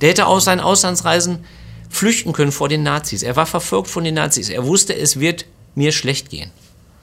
der 0.00 0.11
hätte 0.11 0.26
aus 0.26 0.45
seinen 0.45 0.61
Auslandsreisen 0.61 1.45
flüchten 1.90 2.33
können 2.33 2.52
vor 2.52 2.68
den 2.68 2.83
Nazis. 2.83 3.23
Er 3.23 3.37
war 3.37 3.47
verfolgt 3.47 3.88
von 3.88 4.04
den 4.04 4.14
Nazis. 4.14 4.49
Er 4.49 4.64
wusste, 4.64 4.97
es 4.97 5.21
wird 5.21 5.45
mir 5.75 5.92
schlecht 5.92 6.30
gehen. 6.30 6.50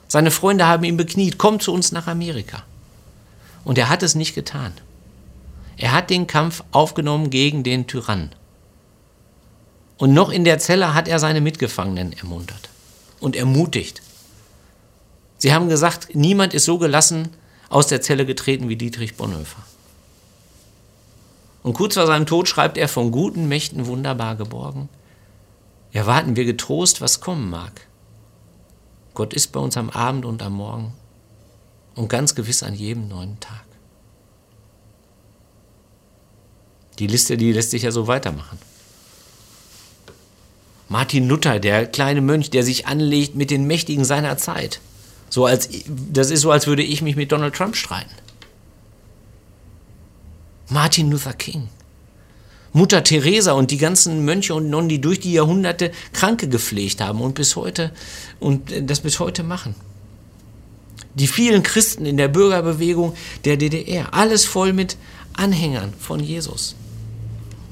Seine 0.08 0.32
Freunde 0.32 0.66
haben 0.66 0.84
ihn 0.84 0.98
bekniet, 0.98 1.38
komm 1.38 1.60
zu 1.60 1.74
uns 1.74 1.92
nach 1.92 2.08
Amerika. 2.08 2.64
Und 3.64 3.78
er 3.78 3.90
hat 3.90 4.04
es 4.04 4.16
nicht 4.16 4.36
getan. 4.36 4.74
Er 5.78 5.92
hat 5.92 6.10
den 6.10 6.28
Kampf 6.28 6.64
aufgenommen 6.72 7.30
gegen 7.30 7.64
den 7.64 7.88
Tyrann. 7.88 8.32
Und 9.98 10.14
noch 10.14 10.30
in 10.30 10.44
der 10.44 10.60
Zelle 10.60 10.94
hat 10.94 11.08
er 11.08 11.20
seine 11.20 11.42
Mitgefangenen 11.42 12.14
ermuntert 12.14 12.70
und 13.20 13.36
ermutigt. 13.36 14.02
Sie 15.38 15.54
haben 15.54 15.70
gesagt, 15.70 16.16
niemand 16.16 16.54
ist 16.54 16.66
so 16.66 16.78
gelassen 16.78 17.30
aus 17.70 17.88
der 17.88 18.02
Zelle 18.02 18.26
getreten 18.26 18.70
wie 18.70 18.76
Dietrich 18.76 19.16
Bonhoeffer. 19.16 19.64
Und 21.64 21.74
kurz 21.74 21.96
vor 21.96 22.06
seinem 22.06 22.26
Tod 22.26 22.48
schreibt 22.48 22.78
er 22.78 22.88
von 22.88 23.12
guten 23.12 23.48
Mächten 23.48 23.88
wunderbar 23.88 24.36
geborgen. 24.36 24.88
Erwarten 25.92 26.36
wir 26.36 26.46
getrost, 26.46 27.02
was 27.02 27.22
kommen 27.22 27.50
mag. 27.50 27.88
Gott 29.14 29.34
ist 29.34 29.52
bei 29.52 29.60
uns 29.60 29.78
am 29.78 29.90
Abend 29.90 30.26
und 30.26 30.44
am 30.44 30.54
Morgen 30.54 30.94
und 31.96 32.10
ganz 32.10 32.36
gewiss 32.36 32.64
an 32.64 32.76
jedem 32.76 33.08
neuen 33.08 33.40
Tag. 33.40 33.65
Die 37.00 37.08
Liste, 37.08 37.38
die 37.38 37.52
lässt 37.52 37.72
sich 37.72 37.84
ja 37.84 37.92
so 37.92 38.08
weitermachen. 38.08 38.58
Martin 40.88 41.28
Luther, 41.28 41.60
der 41.60 41.88
kleine 41.88 42.22
Mönch, 42.22 42.52
der 42.52 42.64
sich 42.64 42.88
anlegt 42.88 43.36
mit 43.36 43.50
den 43.50 43.66
Mächtigen 43.66 44.06
seiner 44.06 44.38
Zeit. 44.38 44.80
So 45.30 45.46
als, 45.46 45.70
das 45.88 46.32
ist 46.32 46.42
so, 46.42 46.52
als 46.52 46.68
würde 46.68 46.84
ich 46.84 47.02
mich 47.02 47.16
mit 47.16 47.32
Donald 47.32 47.56
Trump 47.56 47.76
streiten. 47.76 48.12
Martin 50.70 51.12
Luther 51.12 51.34
King. 51.34 51.70
Mutter 52.72 53.04
Teresa 53.04 53.54
und 53.54 53.72
die 53.72 53.78
ganzen 53.78 54.26
Mönche 54.26 54.54
und 54.54 54.70
Nonnen, 54.70 54.90
die 54.90 55.00
durch 55.00 55.20
die 55.20 55.34
Jahrhunderte 55.34 55.92
Kranke 56.14 56.50
gepflegt 56.50 57.02
haben 57.02 57.22
und 57.22 57.34
bis 57.36 57.56
heute 57.56 57.92
und 58.40 58.72
das 58.82 59.00
bis 59.00 59.20
heute 59.20 59.44
machen. 59.44 59.76
Die 61.14 61.28
vielen 61.28 61.64
Christen 61.64 62.06
in 62.06 62.18
der 62.18 62.28
Bürgerbewegung 62.28 63.16
der 63.46 63.56
DDR, 63.56 64.14
alles 64.14 64.46
voll 64.46 64.74
mit 64.74 64.98
Anhängern 65.34 65.94
von 65.98 66.20
Jesus. 66.20 66.76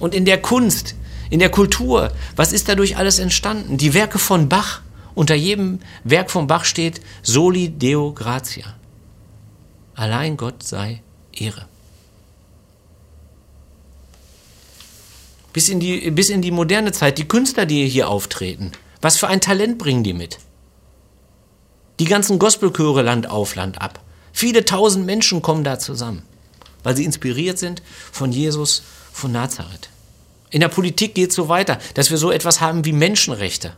Und 0.04 0.14
in 0.14 0.26
der 0.26 0.42
Kunst, 0.42 0.96
in 1.30 1.40
der 1.40 1.50
Kultur, 1.50 2.12
was 2.36 2.52
ist 2.52 2.68
dadurch 2.68 2.98
alles 2.98 3.20
entstanden? 3.20 3.78
Die 3.78 3.94
Werke 3.94 4.20
von 4.20 4.50
Bach, 4.50 4.82
unter 5.16 5.34
jedem 5.34 5.80
Werk 6.04 6.30
von 6.30 6.46
Bach 6.46 6.66
steht 6.66 7.00
Soli 7.22 7.70
Deo 7.70 8.12
Gratia. 8.12 8.76
Allein 9.96 10.36
Gott 10.36 10.62
sei 10.62 11.02
Ehre. 11.32 11.68
Bis 15.54 15.70
in, 15.70 15.80
die, 15.80 16.12
bis 16.12 16.30
in 16.30 16.42
die 16.42 16.52
moderne 16.52 16.92
Zeit, 16.92 17.18
die 17.18 17.30
Künstler, 17.30 17.66
die 17.66 17.88
hier 17.88 18.10
auftreten, 18.10 18.74
was 19.00 19.16
für 19.16 19.30
ein 19.30 19.40
Talent 19.40 19.78
bringen 19.78 20.04
die 20.04 20.12
mit? 20.12 20.38
Die 22.02 22.12
ganzen 22.12 22.40
Gospelchöre 22.40 23.04
Land 23.04 23.30
auf, 23.30 23.56
Land 23.56 23.82
ab. 23.82 24.02
Viele 24.34 24.66
tausend 24.66 25.06
Menschen 25.06 25.42
kommen 25.42 25.64
da 25.64 25.80
zusammen, 25.80 26.24
weil 26.84 26.98
sie 26.98 27.06
inspiriert 27.06 27.58
sind 27.58 27.82
von 28.12 28.34
Jesus 28.34 28.84
von 29.14 29.32
Nazareth. 29.32 29.93
In 30.54 30.60
der 30.60 30.68
Politik 30.68 31.16
geht 31.16 31.32
es 31.32 31.36
so 31.36 31.50
weiter, 31.50 31.80
dass 31.96 32.12
wir 32.12 32.18
so 32.20 32.32
etwas 32.32 32.62
haben 32.62 32.86
wie 32.86 32.92
Menschenrechte. 32.92 33.76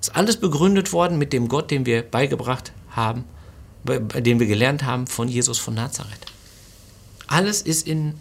Das 0.00 0.08
ist 0.08 0.16
alles 0.16 0.36
begründet 0.36 0.92
worden 0.92 1.16
mit 1.16 1.32
dem 1.32 1.46
Gott, 1.46 1.70
den 1.70 1.86
wir 1.86 2.02
beigebracht 2.02 2.72
haben, 2.90 3.24
den 3.84 4.40
wir 4.40 4.48
gelernt 4.48 4.82
haben 4.82 5.06
von 5.06 5.28
Jesus 5.28 5.58
von 5.58 5.74
Nazareth. 5.74 6.26
Alles 7.28 7.62
ist 7.62 7.86
im 7.86 8.14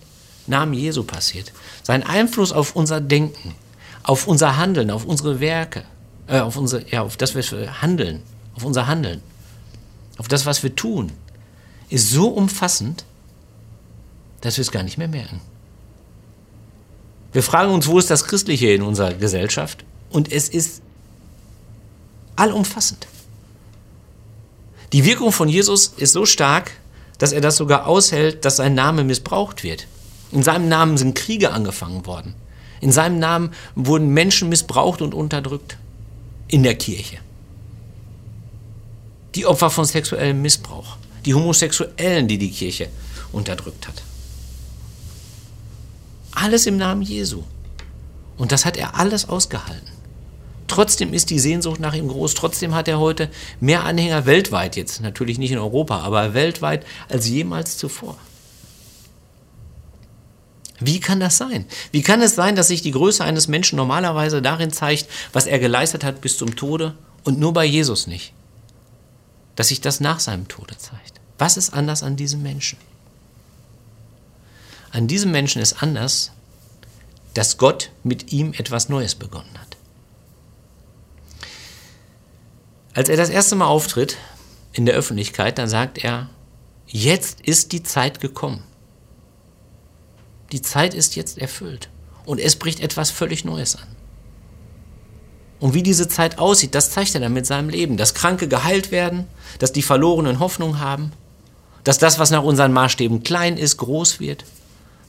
Namen 0.46 0.76
Jesu 0.76 1.04
passiert. 1.04 1.52
Sein 1.82 2.04
Einfluss 2.04 2.52
auf 2.52 2.76
unser 2.76 3.02
Denken, 3.02 3.56
auf 4.04 4.28
unser 4.28 4.58
Handeln, 4.58 4.92
auf 4.92 5.06
unsere 5.06 5.40
Werke, 5.40 5.86
äh, 6.28 6.40
auf, 6.40 6.56
unsere, 6.56 6.88
ja, 6.92 7.02
auf 7.02 7.18
das, 7.18 7.34
was 7.34 7.52
wir 7.52 7.82
handeln, 7.82 8.22
auf 8.56 8.64
unser 8.64 8.86
Handeln, 8.86 9.24
auf 10.20 10.28
das, 10.28 10.46
was 10.46 10.62
wir 10.62 10.76
tun, 10.76 11.12
ist 11.90 12.12
so 12.12 12.28
umfassend, 12.28 13.06
dass 14.42 14.58
wir 14.58 14.62
es 14.62 14.72
gar 14.72 14.84
nicht 14.84 15.00
mehr 15.00 15.08
merken. 15.08 15.42
Wir 17.34 17.44
fragen 17.44 17.74
uns, 17.74 17.88
wo 17.88 18.00
ist 18.00 18.10
das 18.10 18.26
Christliche 18.26 18.72
in 18.72 18.82
unserer 18.82 19.14
Gesellschaft? 19.14 19.84
Und 20.10 20.32
es 20.32 20.50
ist 20.50 20.82
allumfassend. 22.36 23.08
Die 24.94 25.06
Wirkung 25.06 25.32
von 25.32 25.50
Jesus 25.50 25.88
ist 25.98 26.14
so 26.14 26.26
stark, 26.26 26.72
dass 27.18 27.34
er 27.34 27.42
das 27.42 27.58
sogar 27.58 27.88
aushält, 27.88 28.46
dass 28.46 28.58
sein 28.58 28.76
Name 28.76 29.04
missbraucht 29.04 29.64
wird. 29.64 29.88
In 30.32 30.44
seinem 30.44 30.70
Namen 30.70 30.98
sind 30.98 31.16
Kriege 31.16 31.52
angefangen 31.52 32.06
worden. 32.06 32.36
In 32.80 32.92
seinem 32.92 33.20
Namen 33.20 33.52
wurden 33.76 34.14
Menschen 34.14 34.50
missbraucht 34.50 35.02
und 35.02 35.14
unterdrückt. 35.14 35.78
In 36.48 36.64
der 36.64 36.76
Kirche. 36.76 37.18
Die 39.36 39.46
Opfer 39.46 39.70
von 39.70 39.86
sexuellem 39.86 40.42
Missbrauch. 40.42 40.98
Die 41.26 41.34
Homosexuellen, 41.34 42.28
die 42.28 42.38
die 42.38 42.52
Kirche 42.52 42.88
unterdrückt 43.32 43.88
hat. 43.88 44.02
Alles 46.40 46.68
im 46.68 46.78
Namen 46.78 47.02
Jesu. 47.02 47.42
Und 48.38 48.52
das 48.52 48.64
hat 48.64 48.78
er 48.78 48.94
alles 49.00 49.28
ausgehalten. 49.28 49.90
Trotzdem 50.68 51.12
ist 51.12 51.32
die 51.32 51.40
Sehnsucht 51.40 51.80
nach 51.80 51.96
ihm 51.96 52.08
groß. 52.08 52.36
Trotzdem 52.36 52.76
hat 52.76 52.88
er 52.88 53.00
heute 53.00 53.32
mehr 53.60 53.86
Anhänger 53.86 54.28
weltweit 54.28 54.76
jetzt, 54.76 55.02
natürlich 55.02 55.40
nicht 55.40 55.52
in 55.52 55.58
Europa, 55.58 56.02
aber 56.02 56.36
weltweit 56.36 56.86
als 57.10 57.28
jemals 57.28 57.80
zuvor. 57.80 58.18
Wie 60.80 61.00
kann 61.00 61.20
das 61.20 61.38
sein? 61.38 61.66
Wie 61.92 62.04
kann 62.04 62.22
es 62.22 62.36
sein, 62.36 62.56
dass 62.56 62.68
sich 62.68 62.84
die 62.84 62.92
Größe 62.92 63.24
eines 63.24 63.48
Menschen 63.48 63.78
normalerweise 63.78 64.40
darin 64.44 64.72
zeigt, 64.72 65.08
was 65.34 65.48
er 65.48 65.58
geleistet 65.58 66.04
hat 66.04 66.22
bis 66.22 66.38
zum 66.38 66.56
Tode 66.56 66.94
und 67.24 67.40
nur 67.40 67.54
bei 67.54 67.66
Jesus 67.66 68.06
nicht? 68.06 68.34
Dass 69.56 69.70
sich 69.70 69.82
das 69.82 70.02
nach 70.02 70.20
seinem 70.20 70.48
Tode 70.48 70.78
zeigt. 70.78 71.20
Was 71.40 71.58
ist 71.58 71.74
anders 71.74 72.04
an 72.04 72.16
diesem 72.16 72.44
Menschen? 72.44 72.78
An 74.92 75.08
diesem 75.08 75.32
Menschen 75.32 75.62
ist 75.62 75.82
anders, 75.84 76.32
dass 77.34 77.58
Gott 77.58 77.92
mit 78.04 78.32
ihm 78.32 78.54
etwas 78.54 78.90
Neues 78.90 79.16
begonnen 79.16 79.58
hat. 79.60 79.78
Als 82.94 83.10
er 83.10 83.18
das 83.18 83.30
erste 83.30 83.56
Mal 83.56 83.68
auftritt 83.68 84.18
in 84.74 84.86
der 84.86 84.96
Öffentlichkeit, 84.96 85.58
dann 85.60 85.70
sagt 85.70 86.04
er, 86.04 86.30
jetzt 86.88 87.42
ist 87.42 87.74
die 87.74 87.84
Zeit 87.84 88.22
gekommen. 88.22 88.64
Die 90.52 90.62
Zeit 90.62 90.94
ist 90.94 91.16
jetzt 91.16 91.38
erfüllt 91.38 91.90
und 92.26 92.40
es 92.40 92.56
bricht 92.56 92.80
etwas 92.80 93.12
völlig 93.12 93.46
Neues 93.46 93.76
an. 93.76 93.88
Und 95.60 95.74
wie 95.74 95.84
diese 95.84 96.08
Zeit 96.08 96.40
aussieht, 96.40 96.76
das 96.76 96.92
zeigt 96.92 97.16
er 97.16 97.22
dann 97.22 97.34
mit 97.34 97.46
seinem 97.46 97.70
Leben. 97.70 97.98
Dass 97.98 98.14
Kranke 98.14 98.48
geheilt 98.48 98.92
werden, 98.92 99.28
dass 99.60 99.72
die 99.72 99.82
Verlorenen 99.82 100.40
Hoffnung 100.40 100.80
haben, 100.80 101.12
dass 101.84 101.98
das, 101.98 102.20
was 102.20 102.32
nach 102.32 102.44
unseren 102.44 102.74
Maßstäben 102.74 103.24
klein 103.24 103.58
ist, 103.58 103.78
groß 103.78 104.20
wird, 104.20 104.46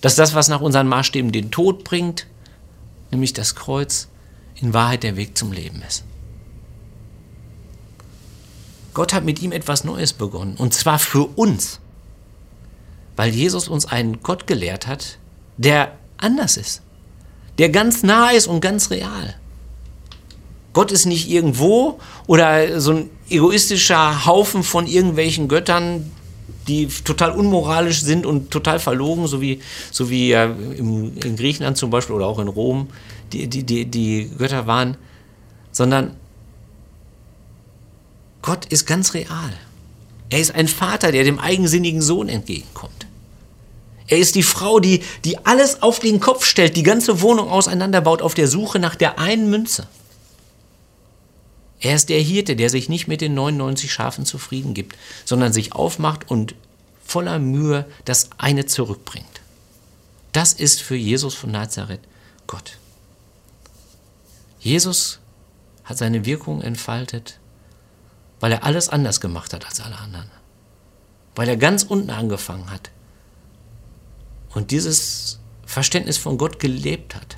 dass 0.01 0.17
das, 0.17 0.35
was 0.35 0.49
nach 0.49 0.61
unseren 0.61 0.89
Maßstäben 0.89 1.33
den 1.33 1.51
Tod 1.51 1.85
bringt, 1.85 2.27
nämlich 3.11 3.33
das 3.33 3.55
Kreuz, 3.55 4.09
in 4.61 4.75
Wahrheit 4.75 5.03
der 5.03 5.17
Weg 5.17 5.39
zum 5.39 5.53
Leben 5.53 5.83
ist. 5.87 6.05
Gott 8.95 9.13
hat 9.13 9.25
mit 9.25 9.41
ihm 9.41 9.53
etwas 9.53 9.85
Neues 9.85 10.13
begonnen, 10.13 10.57
und 10.57 10.75
zwar 10.75 10.99
für 10.99 11.25
uns, 11.37 11.81
weil 13.17 13.31
Jesus 13.31 13.69
uns 13.69 13.87
einen 13.87 14.23
Gott 14.23 14.47
gelehrt 14.47 14.87
hat, 14.87 15.19
der 15.57 15.93
anders 16.17 16.57
ist, 16.57 16.83
der 17.59 17.69
ganz 17.69 18.03
nah 18.03 18.31
ist 18.31 18.47
und 18.47 18.61
ganz 18.61 18.91
real. 18.91 19.35
Gott 20.73 20.93
ist 20.93 21.07
nicht 21.07 21.29
irgendwo 21.29 21.99
oder 22.27 22.81
so 22.81 22.93
ein 22.93 23.11
egoistischer 23.29 24.27
Haufen 24.27 24.63
von 24.63 24.87
irgendwelchen 24.87 25.49
Göttern, 25.49 26.11
die 26.69 26.87
total 26.87 27.33
unmoralisch 27.33 28.03
sind 28.03 28.27
und 28.27 28.51
total 28.51 28.79
verlogen, 28.79 29.27
so 29.27 29.41
wie, 29.41 29.61
so 29.91 30.11
wie 30.11 30.33
äh, 30.33 30.45
im, 30.77 31.17
in 31.17 31.37
Griechenland 31.37 31.77
zum 31.77 31.91
Beispiel 31.91 32.15
oder 32.15 32.27
auch 32.27 32.39
in 32.39 32.49
Rom 32.49 32.89
die, 33.33 33.47
die, 33.49 33.65
die, 33.65 33.85
die 33.87 34.31
Götter 34.37 34.67
waren, 34.67 34.97
sondern 35.73 36.17
Gott 38.43 38.67
ist 38.67 38.87
ganz 38.87 39.15
real. 39.15 39.53
Er 40.31 40.41
ist 40.41 40.55
ein 40.55 40.69
Vater, 40.69 41.13
der 41.13 41.25
dem 41.25 41.39
eigensinnigen 41.39 42.03
Sohn 42.03 42.29
entgegenkommt. 42.29 43.07
Er 44.07 44.19
ist 44.19 44.35
die 44.35 44.43
Frau, 44.43 44.81
die, 44.81 45.03
die 45.25 45.39
alles 45.45 45.83
auf 45.83 45.99
den 45.99 46.21
Kopf 46.21 46.45
stellt, 46.45 46.77
die 46.77 46.83
ganze 46.83 47.21
Wohnung 47.21 47.49
auseinanderbaut 47.49 48.23
auf 48.23 48.35
der 48.35 48.49
Suche 48.49 48.79
nach 48.79 48.95
der 48.95 49.19
einen 49.19 49.51
Münze. 49.51 49.87
Er 51.81 51.95
ist 51.95 52.09
der 52.09 52.21
Hirte, 52.21 52.57
der 52.57 52.71
sich 52.71 52.89
nicht 52.89 53.07
mit 53.09 53.21
den 53.21 53.35
99 53.35 53.93
Schafen 53.93 54.27
zufrieden 54.27 54.75
gibt, 54.75 54.97
sondern 55.25 55.53
sich 55.53 55.73
aufmacht 55.73 56.31
und 56.31 56.55
voller 57.05 57.39
Mühe 57.39 57.87
das 58.05 58.31
eine 58.39 58.67
zurückbringt. 58.67 59.27
Das 60.33 60.53
ist 60.53 60.83
für 60.83 60.97
Jesus 60.97 61.35
von 61.35 61.51
Nazareth 61.51 62.01
Gott. 62.47 62.79
Jesus 64.61 65.21
hat 65.85 65.99
seine 65.99 66.27
Wirkung 66.27 66.61
entfaltet, 66.61 67.39
weil 68.41 68.53
er 68.53 68.65
alles 68.65 68.89
anders 68.89 69.21
gemacht 69.21 69.53
hat 69.53 69.67
als 69.67 69.81
alle 69.81 69.99
anderen. 69.99 70.31
Weil 71.35 71.49
er 71.49 71.57
ganz 71.57 71.85
unten 71.85 72.11
angefangen 72.11 72.71
hat 72.71 72.91
und 74.55 74.71
dieses 74.71 75.39
Verständnis 75.65 76.19
von 76.19 76.39
Gott 76.39 76.59
gelebt 76.59 77.15
hat 77.15 77.37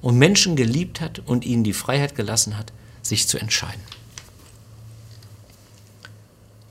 und 0.00 0.18
Menschen 0.18 0.56
geliebt 0.56 1.00
hat 1.00 1.20
und 1.20 1.44
ihnen 1.44 1.64
die 1.64 1.72
Freiheit 1.72 2.14
gelassen 2.14 2.58
hat, 2.58 2.72
sich 3.02 3.28
zu 3.28 3.38
entscheiden. 3.38 3.82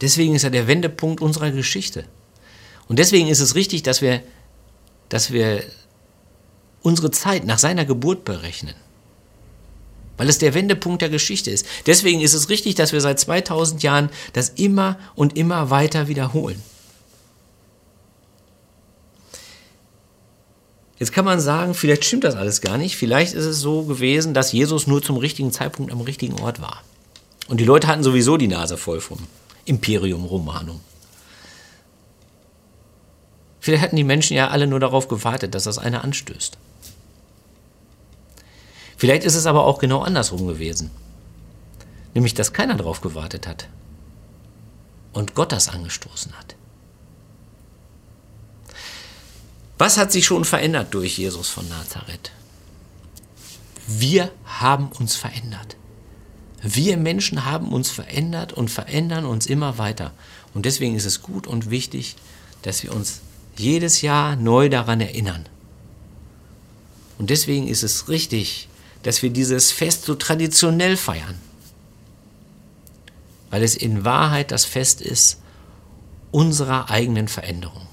Deswegen 0.02 0.34
ist 0.34 0.44
er 0.44 0.50
der 0.50 0.68
Wendepunkt 0.68 1.22
unserer 1.22 1.52
Geschichte. 1.52 2.06
Und 2.88 2.98
deswegen 2.98 3.28
ist 3.28 3.40
es 3.40 3.56
richtig, 3.56 3.84
dass 3.84 4.02
wir, 4.02 4.24
dass 5.10 5.32
wir 5.32 5.64
unsere 6.82 7.12
Zeit 7.12 7.46
nach 7.46 7.60
seiner 7.60 7.86
Geburt 7.86 8.26
berechnen. 8.26 8.74
Weil 10.18 10.28
es 10.30 10.40
der 10.40 10.54
Wendepunkt 10.54 11.02
der 11.02 11.10
Geschichte 11.10 11.52
ist. 11.52 11.66
Deswegen 11.86 12.22
ist 12.22 12.34
es 12.34 12.50
richtig, 12.50 12.76
dass 12.76 12.94
wir 12.94 13.02
seit 13.02 13.20
2000 13.20 13.84
Jahren 13.84 14.10
das 14.34 14.50
immer 14.50 14.98
und 15.16 15.38
immer 15.38 15.70
weiter 15.70 16.08
wiederholen. 16.08 16.62
Jetzt 21.02 21.14
kann 21.14 21.26
man 21.26 21.40
sagen, 21.40 21.74
vielleicht 21.74 22.06
stimmt 22.06 22.26
das 22.26 22.36
alles 22.36 22.62
gar 22.62 22.78
nicht. 22.78 22.96
Vielleicht 22.96 23.34
ist 23.34 23.46
es 23.46 23.60
so 23.60 23.82
gewesen, 23.86 24.36
dass 24.36 24.52
Jesus 24.52 24.86
nur 24.86 25.02
zum 25.02 25.18
richtigen 25.18 25.52
Zeitpunkt 25.52 25.92
am 25.92 26.02
richtigen 26.02 26.40
Ort 26.40 26.62
war. 26.62 26.84
Und 27.48 27.60
die 27.60 27.66
Leute 27.66 27.88
hatten 27.88 28.04
sowieso 28.04 28.38
die 28.38 28.48
Nase 28.48 28.78
voll 28.78 29.02
vom 29.02 29.18
Imperium 29.66 30.26
Romanum. 30.26 30.80
Vielleicht 33.62 33.82
hatten 33.82 33.96
die 33.96 34.04
Menschen 34.04 34.38
ja 34.38 34.50
alle 34.50 34.68
nur 34.68 34.80
darauf 34.80 35.08
gewartet, 35.08 35.56
dass 35.56 35.64
das 35.64 35.80
eine 35.80 36.04
anstößt. 36.04 36.60
Vielleicht 38.96 39.24
ist 39.24 39.34
es 39.34 39.48
aber 39.48 39.66
auch 39.66 39.80
genau 39.80 40.02
andersrum 40.04 40.46
gewesen. 40.46 40.92
Nämlich, 42.14 42.36
dass 42.36 42.54
keiner 42.54 42.76
darauf 42.76 43.02
gewartet 43.02 43.48
hat. 43.48 43.68
Und 45.14 45.34
Gott 45.34 45.52
das 45.52 45.68
angestoßen 45.68 46.38
hat. 46.38 46.56
Was 49.82 49.98
hat 49.98 50.12
sich 50.12 50.28
schon 50.28 50.46
verändert 50.46 50.94
durch 50.94 51.18
Jesus 51.18 51.50
von 51.50 51.68
Nazareth? 51.68 52.32
Wir 53.88 54.30
haben 54.46 54.90
uns 54.90 55.16
verändert. 55.16 55.76
Wir 56.62 56.98
Menschen 56.98 57.46
haben 57.46 57.74
uns 57.74 57.90
verändert 57.90 58.54
und 58.54 58.70
verändern 58.70 59.26
uns 59.26 59.48
immer 59.48 59.80
weiter. 59.80 60.12
Und 60.54 60.68
deswegen 60.68 60.94
ist 60.94 61.06
es 61.06 61.24
gut 61.24 61.48
und 61.48 61.72
wichtig, 61.72 62.16
dass 62.62 62.84
wir 62.84 62.94
uns 62.94 63.22
jedes 63.58 64.04
Jahr 64.04 64.36
neu 64.36 64.70
daran 64.70 65.02
erinnern. 65.02 65.50
Und 67.18 67.32
deswegen 67.32 67.68
ist 67.68 67.82
es 67.82 68.08
richtig, 68.08 68.70
dass 69.02 69.24
wir 69.24 69.32
dieses 69.32 69.72
Fest 69.72 70.06
so 70.06 70.14
traditionell 70.14 70.96
feiern. 70.96 71.40
Weil 73.50 73.64
es 73.64 73.76
in 73.76 74.06
Wahrheit 74.06 74.52
das 74.52 74.64
Fest 74.64 75.02
ist 75.02 75.42
unserer 76.30 76.92
eigenen 76.92 77.28
Veränderung. 77.28 77.88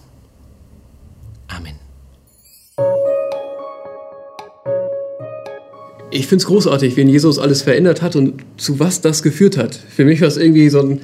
Ich 6.10 6.26
finde 6.26 6.42
es 6.42 6.46
großartig, 6.46 6.96
wenn 6.96 7.08
Jesus 7.08 7.38
alles 7.38 7.62
verändert 7.62 8.00
hat 8.00 8.16
und 8.16 8.34
zu 8.56 8.78
was 8.78 9.00
das 9.00 9.22
geführt 9.22 9.56
hat. 9.56 9.74
Für 9.74 10.04
mich 10.04 10.20
war 10.20 10.28
es 10.28 10.36
irgendwie 10.36 10.68
so 10.70 10.80
ein, 10.80 11.00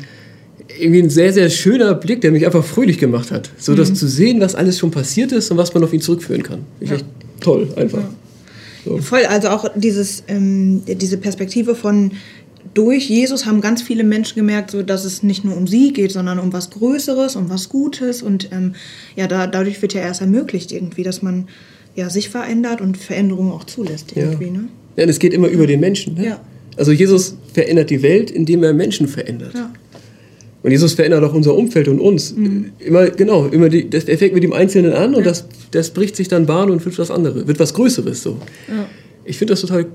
irgendwie 0.81 1.03
ein 1.03 1.11
sehr, 1.11 1.33
sehr 1.33 1.51
schöner 1.51 1.95
Blick, 1.95 2.23
der 2.23 2.33
mich 2.33 2.47
einfach 2.47 2.65
fröhlich 2.65 2.99
gemacht 2.99 3.31
hat. 3.31 3.51
So 3.59 3.73
mhm. 3.73 3.77
das 3.77 3.95
zu 3.95 4.09
sehen, 4.09 4.41
was 4.41 4.55
alles 4.55 4.79
schon 4.79 4.91
passiert 4.91 5.33
ist 5.33 5.51
und 5.51 5.59
was 5.59 5.75
man 5.75 5.85
auf 5.85 5.93
ihn 5.93 6.01
zurückführen 6.01 6.43
kann. 6.43 6.61
Ich 6.81 6.89
ja. 6.89 6.97
echt 6.97 7.05
toll, 7.41 7.69
einfach. 7.77 7.99
Ja. 7.99 8.11
So. 8.85 8.99
Voll, 8.99 9.25
also 9.27 9.49
auch 9.49 9.69
dieses, 9.77 10.25
ähm, 10.29 10.83
diese 10.87 11.17
Perspektive 11.17 11.75
von 11.75 12.13
durch 12.73 13.09
Jesus 13.09 13.47
haben 13.47 13.61
ganz 13.61 13.83
viele 13.83 14.05
Menschen 14.05 14.37
gemerkt, 14.37 14.71
so, 14.71 14.83
dass 14.83 15.05
es 15.05 15.23
nicht 15.23 15.45
nur 15.45 15.57
um 15.57 15.67
sie 15.67 15.93
geht, 15.93 16.13
sondern 16.13 16.39
um 16.39 16.53
was 16.53 16.71
Größeres, 16.71 17.37
um 17.37 17.51
was 17.51 17.69
Gutes. 17.69 18.23
Und 18.23 18.51
ähm, 18.53 18.75
ja, 19.17 19.27
da, 19.27 19.47
dadurch 19.47 19.81
wird 19.83 19.95
ja 19.95 20.01
erst 20.01 20.23
ermöglicht 20.23 20.73
irgendwie, 20.73 21.03
dass 21.03 21.23
man 21.23 21.49
ja, 21.95 22.11
sich 22.11 22.31
verändert 22.31 22.81
und 22.81 22.97
Veränderungen 22.97 23.53
auch 23.53 23.65
zulässt 23.65 24.17
irgendwie. 24.17 24.47
Ja. 24.47 24.53
Ne? 24.53 24.69
Ja, 24.97 25.05
und 25.05 25.11
es 25.11 25.19
geht 25.19 25.33
immer 25.33 25.49
über 25.49 25.67
den 25.67 25.81
Menschen. 25.81 26.15
Ne? 26.15 26.27
Ja. 26.27 26.41
Also 26.77 26.93
Jesus 26.93 27.37
verändert 27.53 27.91
die 27.91 28.03
Welt, 28.03 28.31
indem 28.31 28.63
er 28.63 28.73
Menschen 28.73 29.09
verändert. 29.09 29.55
Ja. 29.55 29.71
Und 30.63 30.71
Jesus 30.71 30.95
verändert 30.95 31.23
auch 31.23 31.35
unser 31.35 31.55
Umfeld 31.55 31.89
und 31.89 32.01
uns. 32.01 32.35
Mhm. 32.35 32.71
Immer, 32.79 33.11
genau, 33.11 33.47
immer 33.47 33.69
die, 33.69 33.89
das, 33.91 34.05
er 34.05 34.17
fängt 34.17 34.33
mit 34.33 34.43
dem 34.43 34.55
Einzelnen 34.55 34.95
an 34.95 35.15
und 35.15 35.27
das, 35.27 35.45
das 35.73 35.91
bricht 35.91 36.17
sich 36.17 36.29
dann 36.29 36.47
Bahn 36.47 36.71
und 36.71 36.83
wird 36.85 36.99
was 36.99 37.11
anderes, 37.11 37.47
wird 37.47 37.59
was 37.59 37.75
Größeres. 37.75 38.23
So. 38.23 38.39
Ja. 38.69 38.87
Ich 39.27 39.37
finde 39.37 39.53
das 39.53 39.61
total, 39.61 39.87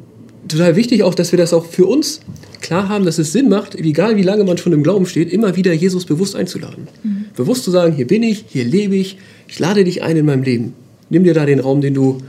total 0.47 0.75
wichtig, 0.75 1.01
auch, 1.01 1.15
dass 1.15 1.31
wir 1.31 1.37
das 1.37 1.53
auch 1.53 1.65
für 1.65 1.87
uns 1.87 2.19
klar 2.61 2.87
haben, 2.87 3.03
dass 3.03 3.17
es 3.17 3.31
Sinn 3.31 3.49
macht, 3.49 3.73
egal 3.73 4.15
wie 4.15 4.21
lange 4.21 4.43
man 4.43 4.59
schon 4.59 4.71
im 4.73 4.83
Glauben 4.83 5.07
steht, 5.07 5.33
immer 5.33 5.55
wieder 5.55 5.73
Jesus 5.73 6.05
bewusst 6.05 6.35
einzuladen. 6.35 6.87
Mhm. 7.01 7.25
Bewusst 7.35 7.63
zu 7.63 7.71
sagen, 7.71 7.93
hier 7.93 8.05
bin 8.05 8.21
ich, 8.21 8.45
hier 8.47 8.63
lebe 8.63 8.95
ich, 8.95 9.17
ich 9.47 9.57
lade 9.57 9.83
dich 9.83 10.03
ein 10.03 10.17
in 10.17 10.25
meinem 10.27 10.43
Leben. 10.43 10.73
Nimm 11.09 11.23
dir 11.23 11.33
da 11.33 11.47
den 11.47 11.59
Raum, 11.59 11.81
den 11.81 11.95
du, 11.95 12.19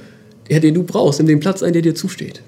ja, 0.50 0.58
den 0.58 0.74
du 0.74 0.82
brauchst, 0.82 1.20
nimm 1.20 1.28
den 1.28 1.40
Platz 1.40 1.62
ein, 1.62 1.72
der 1.72 1.80
dir 1.80 1.94
zusteht. 1.94 2.42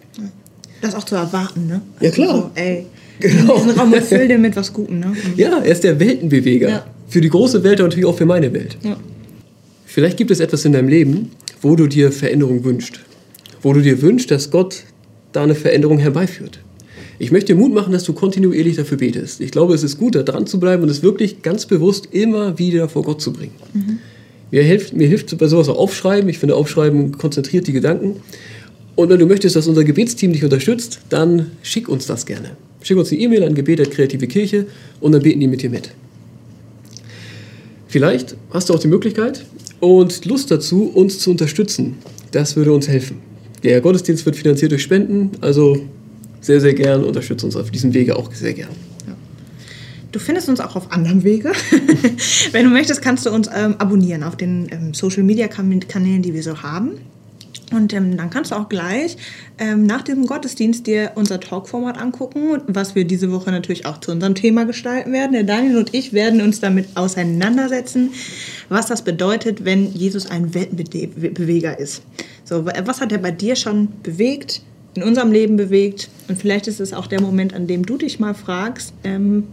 Das 0.80 0.96
auch 0.96 1.04
zu 1.04 1.14
erwarten, 1.14 1.68
ne? 1.68 1.80
Also 2.00 2.04
ja, 2.04 2.10
klar. 2.10 2.36
So, 2.36 2.60
ey, 2.60 2.86
genau. 3.20 3.54
diesen 3.54 3.70
Raum 3.78 3.94
erfüll 3.94 4.26
den 4.26 4.40
mit 4.40 4.56
was 4.56 4.72
Gutem, 4.72 4.98
ne? 4.98 5.06
Mhm. 5.06 5.16
Ja, 5.36 5.58
er 5.58 5.70
ist 5.70 5.84
der 5.84 6.00
Weltenbeweger. 6.00 6.68
Ja. 6.68 6.86
Für 7.06 7.20
die 7.20 7.28
große 7.28 7.62
Welt 7.62 7.80
und 7.80 7.86
natürlich 7.86 8.06
auch 8.06 8.16
für 8.16 8.26
meine 8.26 8.52
Welt. 8.52 8.76
Ja. 8.82 8.96
Vielleicht 9.86 10.16
gibt 10.16 10.32
es 10.32 10.40
etwas 10.40 10.64
in 10.64 10.72
deinem 10.72 10.88
Leben, 10.88 11.30
wo 11.60 11.76
du 11.76 11.86
dir 11.86 12.10
Veränderung 12.10 12.64
wünschst. 12.64 13.00
Wo 13.62 13.72
du 13.72 13.80
dir 13.80 14.02
wünschst, 14.02 14.32
dass 14.32 14.50
Gott 14.50 14.82
da 15.30 15.44
eine 15.44 15.54
Veränderung 15.54 15.98
herbeiführt. 15.98 16.58
Ich 17.20 17.30
möchte 17.30 17.52
dir 17.52 17.58
Mut 17.60 17.72
machen, 17.72 17.92
dass 17.92 18.02
du 18.02 18.14
kontinuierlich 18.14 18.76
dafür 18.76 18.98
betest. 18.98 19.40
Ich 19.40 19.52
glaube, 19.52 19.74
es 19.74 19.84
ist 19.84 19.98
gut, 19.98 20.16
da 20.16 20.24
dran 20.24 20.46
zu 20.48 20.58
bleiben 20.58 20.82
und 20.82 20.88
es 20.88 21.04
wirklich 21.04 21.42
ganz 21.42 21.66
bewusst 21.66 22.08
immer 22.10 22.58
wieder 22.58 22.88
vor 22.88 23.04
Gott 23.04 23.20
zu 23.20 23.32
bringen. 23.32 23.54
Mhm. 23.72 23.98
Mir, 24.52 24.62
hilft, 24.62 24.92
mir 24.92 25.08
hilft 25.08 25.36
bei 25.38 25.46
sowas 25.46 25.70
auch 25.70 25.78
Aufschreiben. 25.78 26.28
Ich 26.28 26.38
finde, 26.38 26.54
Aufschreiben 26.54 27.16
konzentriert 27.16 27.66
die 27.66 27.72
Gedanken. 27.72 28.16
Und 28.94 29.08
wenn 29.08 29.18
du 29.18 29.24
möchtest, 29.24 29.56
dass 29.56 29.66
unser 29.66 29.82
Gebetsteam 29.82 30.34
dich 30.34 30.44
unterstützt, 30.44 31.00
dann 31.08 31.52
schick 31.62 31.88
uns 31.88 32.06
das 32.06 32.26
gerne. 32.26 32.50
Schick 32.82 32.98
uns 32.98 33.10
eine 33.10 33.20
E-Mail 33.22 33.44
an 33.44 33.54
Gebet 33.54 33.90
Kreative 33.90 34.26
Kirche 34.26 34.66
und 35.00 35.12
dann 35.12 35.22
beten 35.22 35.40
die 35.40 35.46
mit 35.46 35.62
dir 35.62 35.70
mit. 35.70 35.90
Vielleicht 37.88 38.36
hast 38.50 38.68
du 38.68 38.74
auch 38.74 38.78
die 38.78 38.88
Möglichkeit 38.88 39.46
und 39.80 40.26
Lust 40.26 40.50
dazu, 40.50 40.90
uns 40.94 41.18
zu 41.18 41.30
unterstützen. 41.30 41.94
Das 42.30 42.54
würde 42.54 42.74
uns 42.74 42.88
helfen. 42.88 43.22
Der 43.62 43.80
Gottesdienst 43.80 44.26
wird 44.26 44.36
finanziert 44.36 44.72
durch 44.72 44.82
Spenden, 44.82 45.30
also 45.40 45.78
sehr, 46.42 46.60
sehr 46.60 46.74
gern. 46.74 47.04
Unterstützt 47.04 47.44
uns 47.44 47.56
auf 47.56 47.70
diesem 47.70 47.94
Wege 47.94 48.16
auch 48.16 48.30
sehr 48.34 48.52
gern. 48.52 48.91
Du 50.12 50.18
findest 50.18 50.48
uns 50.50 50.60
auch 50.60 50.76
auf 50.76 50.92
anderem 50.92 51.24
Wege. 51.24 51.52
Wenn 52.52 52.64
du 52.64 52.70
möchtest, 52.70 53.00
kannst 53.00 53.24
du 53.24 53.30
uns 53.30 53.48
ähm, 53.52 53.76
abonnieren 53.78 54.22
auf 54.22 54.36
den 54.36 54.68
ähm, 54.70 54.94
Social 54.94 55.22
Media 55.22 55.48
Kanälen, 55.48 56.20
die 56.20 56.34
wir 56.34 56.42
so 56.42 56.62
haben. 56.62 56.98
Und 57.72 57.94
ähm, 57.94 58.18
dann 58.18 58.28
kannst 58.28 58.50
du 58.50 58.56
auch 58.56 58.68
gleich 58.68 59.16
ähm, 59.56 59.86
nach 59.86 60.02
diesem 60.02 60.26
Gottesdienst 60.26 60.86
dir 60.86 61.12
unser 61.14 61.40
Talkformat 61.40 61.98
angucken, 61.98 62.60
was 62.66 62.94
wir 62.94 63.06
diese 63.06 63.32
Woche 63.32 63.50
natürlich 63.50 63.86
auch 63.86 64.00
zu 64.00 64.12
unserem 64.12 64.34
Thema 64.34 64.64
gestalten 64.64 65.12
werden. 65.12 65.32
Der 65.32 65.44
Daniel 65.44 65.78
und 65.78 65.94
ich 65.94 66.12
werden 66.12 66.42
uns 66.42 66.60
damit 66.60 66.88
auseinandersetzen, 66.94 68.10
was 68.68 68.86
das 68.86 69.02
bedeutet, 69.02 69.64
wenn 69.64 69.90
Jesus 69.90 70.30
ein 70.30 70.52
Weltenbeweger 70.52 71.78
ist. 71.78 72.02
So, 72.44 72.66
was 72.66 73.00
hat 73.00 73.12
er 73.12 73.18
bei 73.18 73.30
dir 73.30 73.56
schon 73.56 73.88
bewegt, 74.02 74.60
in 74.94 75.02
unserem 75.02 75.32
Leben 75.32 75.56
bewegt? 75.56 76.10
Und 76.28 76.38
vielleicht 76.38 76.68
ist 76.68 76.80
es 76.80 76.92
auch 76.92 77.06
der 77.06 77.22
Moment, 77.22 77.54
an 77.54 77.66
dem 77.66 77.86
du 77.86 77.96
dich 77.96 78.20
mal 78.20 78.34
fragst, 78.34 78.92
ähm, 79.04 79.44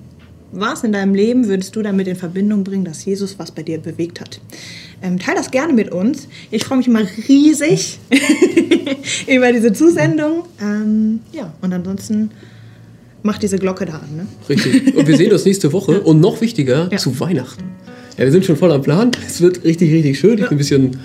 was 0.51 0.83
in 0.83 0.91
deinem 0.91 1.13
Leben 1.13 1.47
würdest 1.47 1.75
du 1.75 1.81
damit 1.81 2.07
in 2.07 2.15
Verbindung 2.15 2.63
bringen, 2.63 2.85
dass 2.85 3.05
Jesus 3.05 3.37
was 3.37 3.51
bei 3.51 3.63
dir 3.63 3.79
bewegt 3.79 4.19
hat? 4.21 4.39
Ähm, 5.01 5.19
teil 5.19 5.35
das 5.35 5.51
gerne 5.51 5.73
mit 5.73 5.91
uns. 5.91 6.27
Ich 6.51 6.65
freue 6.65 6.79
mich 6.79 6.87
immer 6.87 7.01
riesig 7.27 7.99
über 9.27 9.51
diese 9.51 9.71
Zusendung. 9.73 10.43
Ähm, 10.61 11.19
ja, 11.31 11.53
und 11.61 11.73
ansonsten 11.73 12.31
macht 13.23 13.43
diese 13.43 13.57
Glocke 13.57 13.85
da 13.85 13.93
an. 13.93 14.15
Ne? 14.15 14.27
Richtig. 14.47 14.95
Und 14.95 15.07
wir 15.07 15.17
sehen 15.17 15.31
uns 15.31 15.45
nächste 15.45 15.71
Woche 15.71 16.01
und 16.01 16.19
noch 16.19 16.41
wichtiger, 16.41 16.89
ja. 16.91 16.97
zu 16.97 17.17
Weihnachten. 17.19 17.63
Ja, 18.17 18.25
wir 18.25 18.31
sind 18.31 18.45
schon 18.45 18.57
voll 18.57 18.71
am 18.71 18.81
Plan. 18.81 19.11
Es 19.25 19.41
wird 19.41 19.63
richtig, 19.63 19.93
richtig 19.93 20.19
schön. 20.19 20.33
Ich 20.33 20.43
bin 20.43 20.51
ein 20.51 20.57
bisschen 20.57 20.97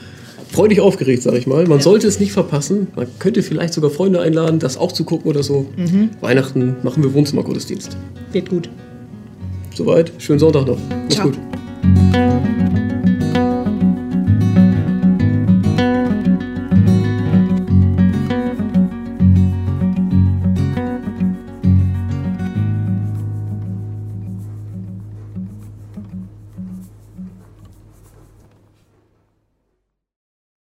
freudig 0.51 0.81
aufgeregt, 0.81 1.23
sage 1.23 1.39
ich 1.39 1.47
mal. 1.47 1.67
Man 1.67 1.79
ja. 1.79 1.85
sollte 1.85 2.07
es 2.07 2.19
nicht 2.19 2.33
verpassen. 2.33 2.89
Man 2.97 3.07
könnte 3.19 3.43
vielleicht 3.43 3.75
sogar 3.75 3.91
Freunde 3.91 4.21
einladen, 4.21 4.59
das 4.59 4.77
auch 4.77 4.93
zu 4.93 5.05
gucken 5.05 5.31
oder 5.31 5.43
so. 5.43 5.67
Mhm. 5.77 6.11
Weihnachten 6.21 6.77
machen 6.83 7.03
wir 7.03 7.13
Wohnzimmergottesdienst. 7.13 7.97
Wird 8.33 8.49
gut. 8.49 8.69
Soweit. 9.75 10.13
Schönen 10.19 10.39
Sonntag 10.39 10.67
noch. 10.67 10.79
Mach's 10.89 11.15
Ciao. 11.15 11.27
gut. 11.29 11.39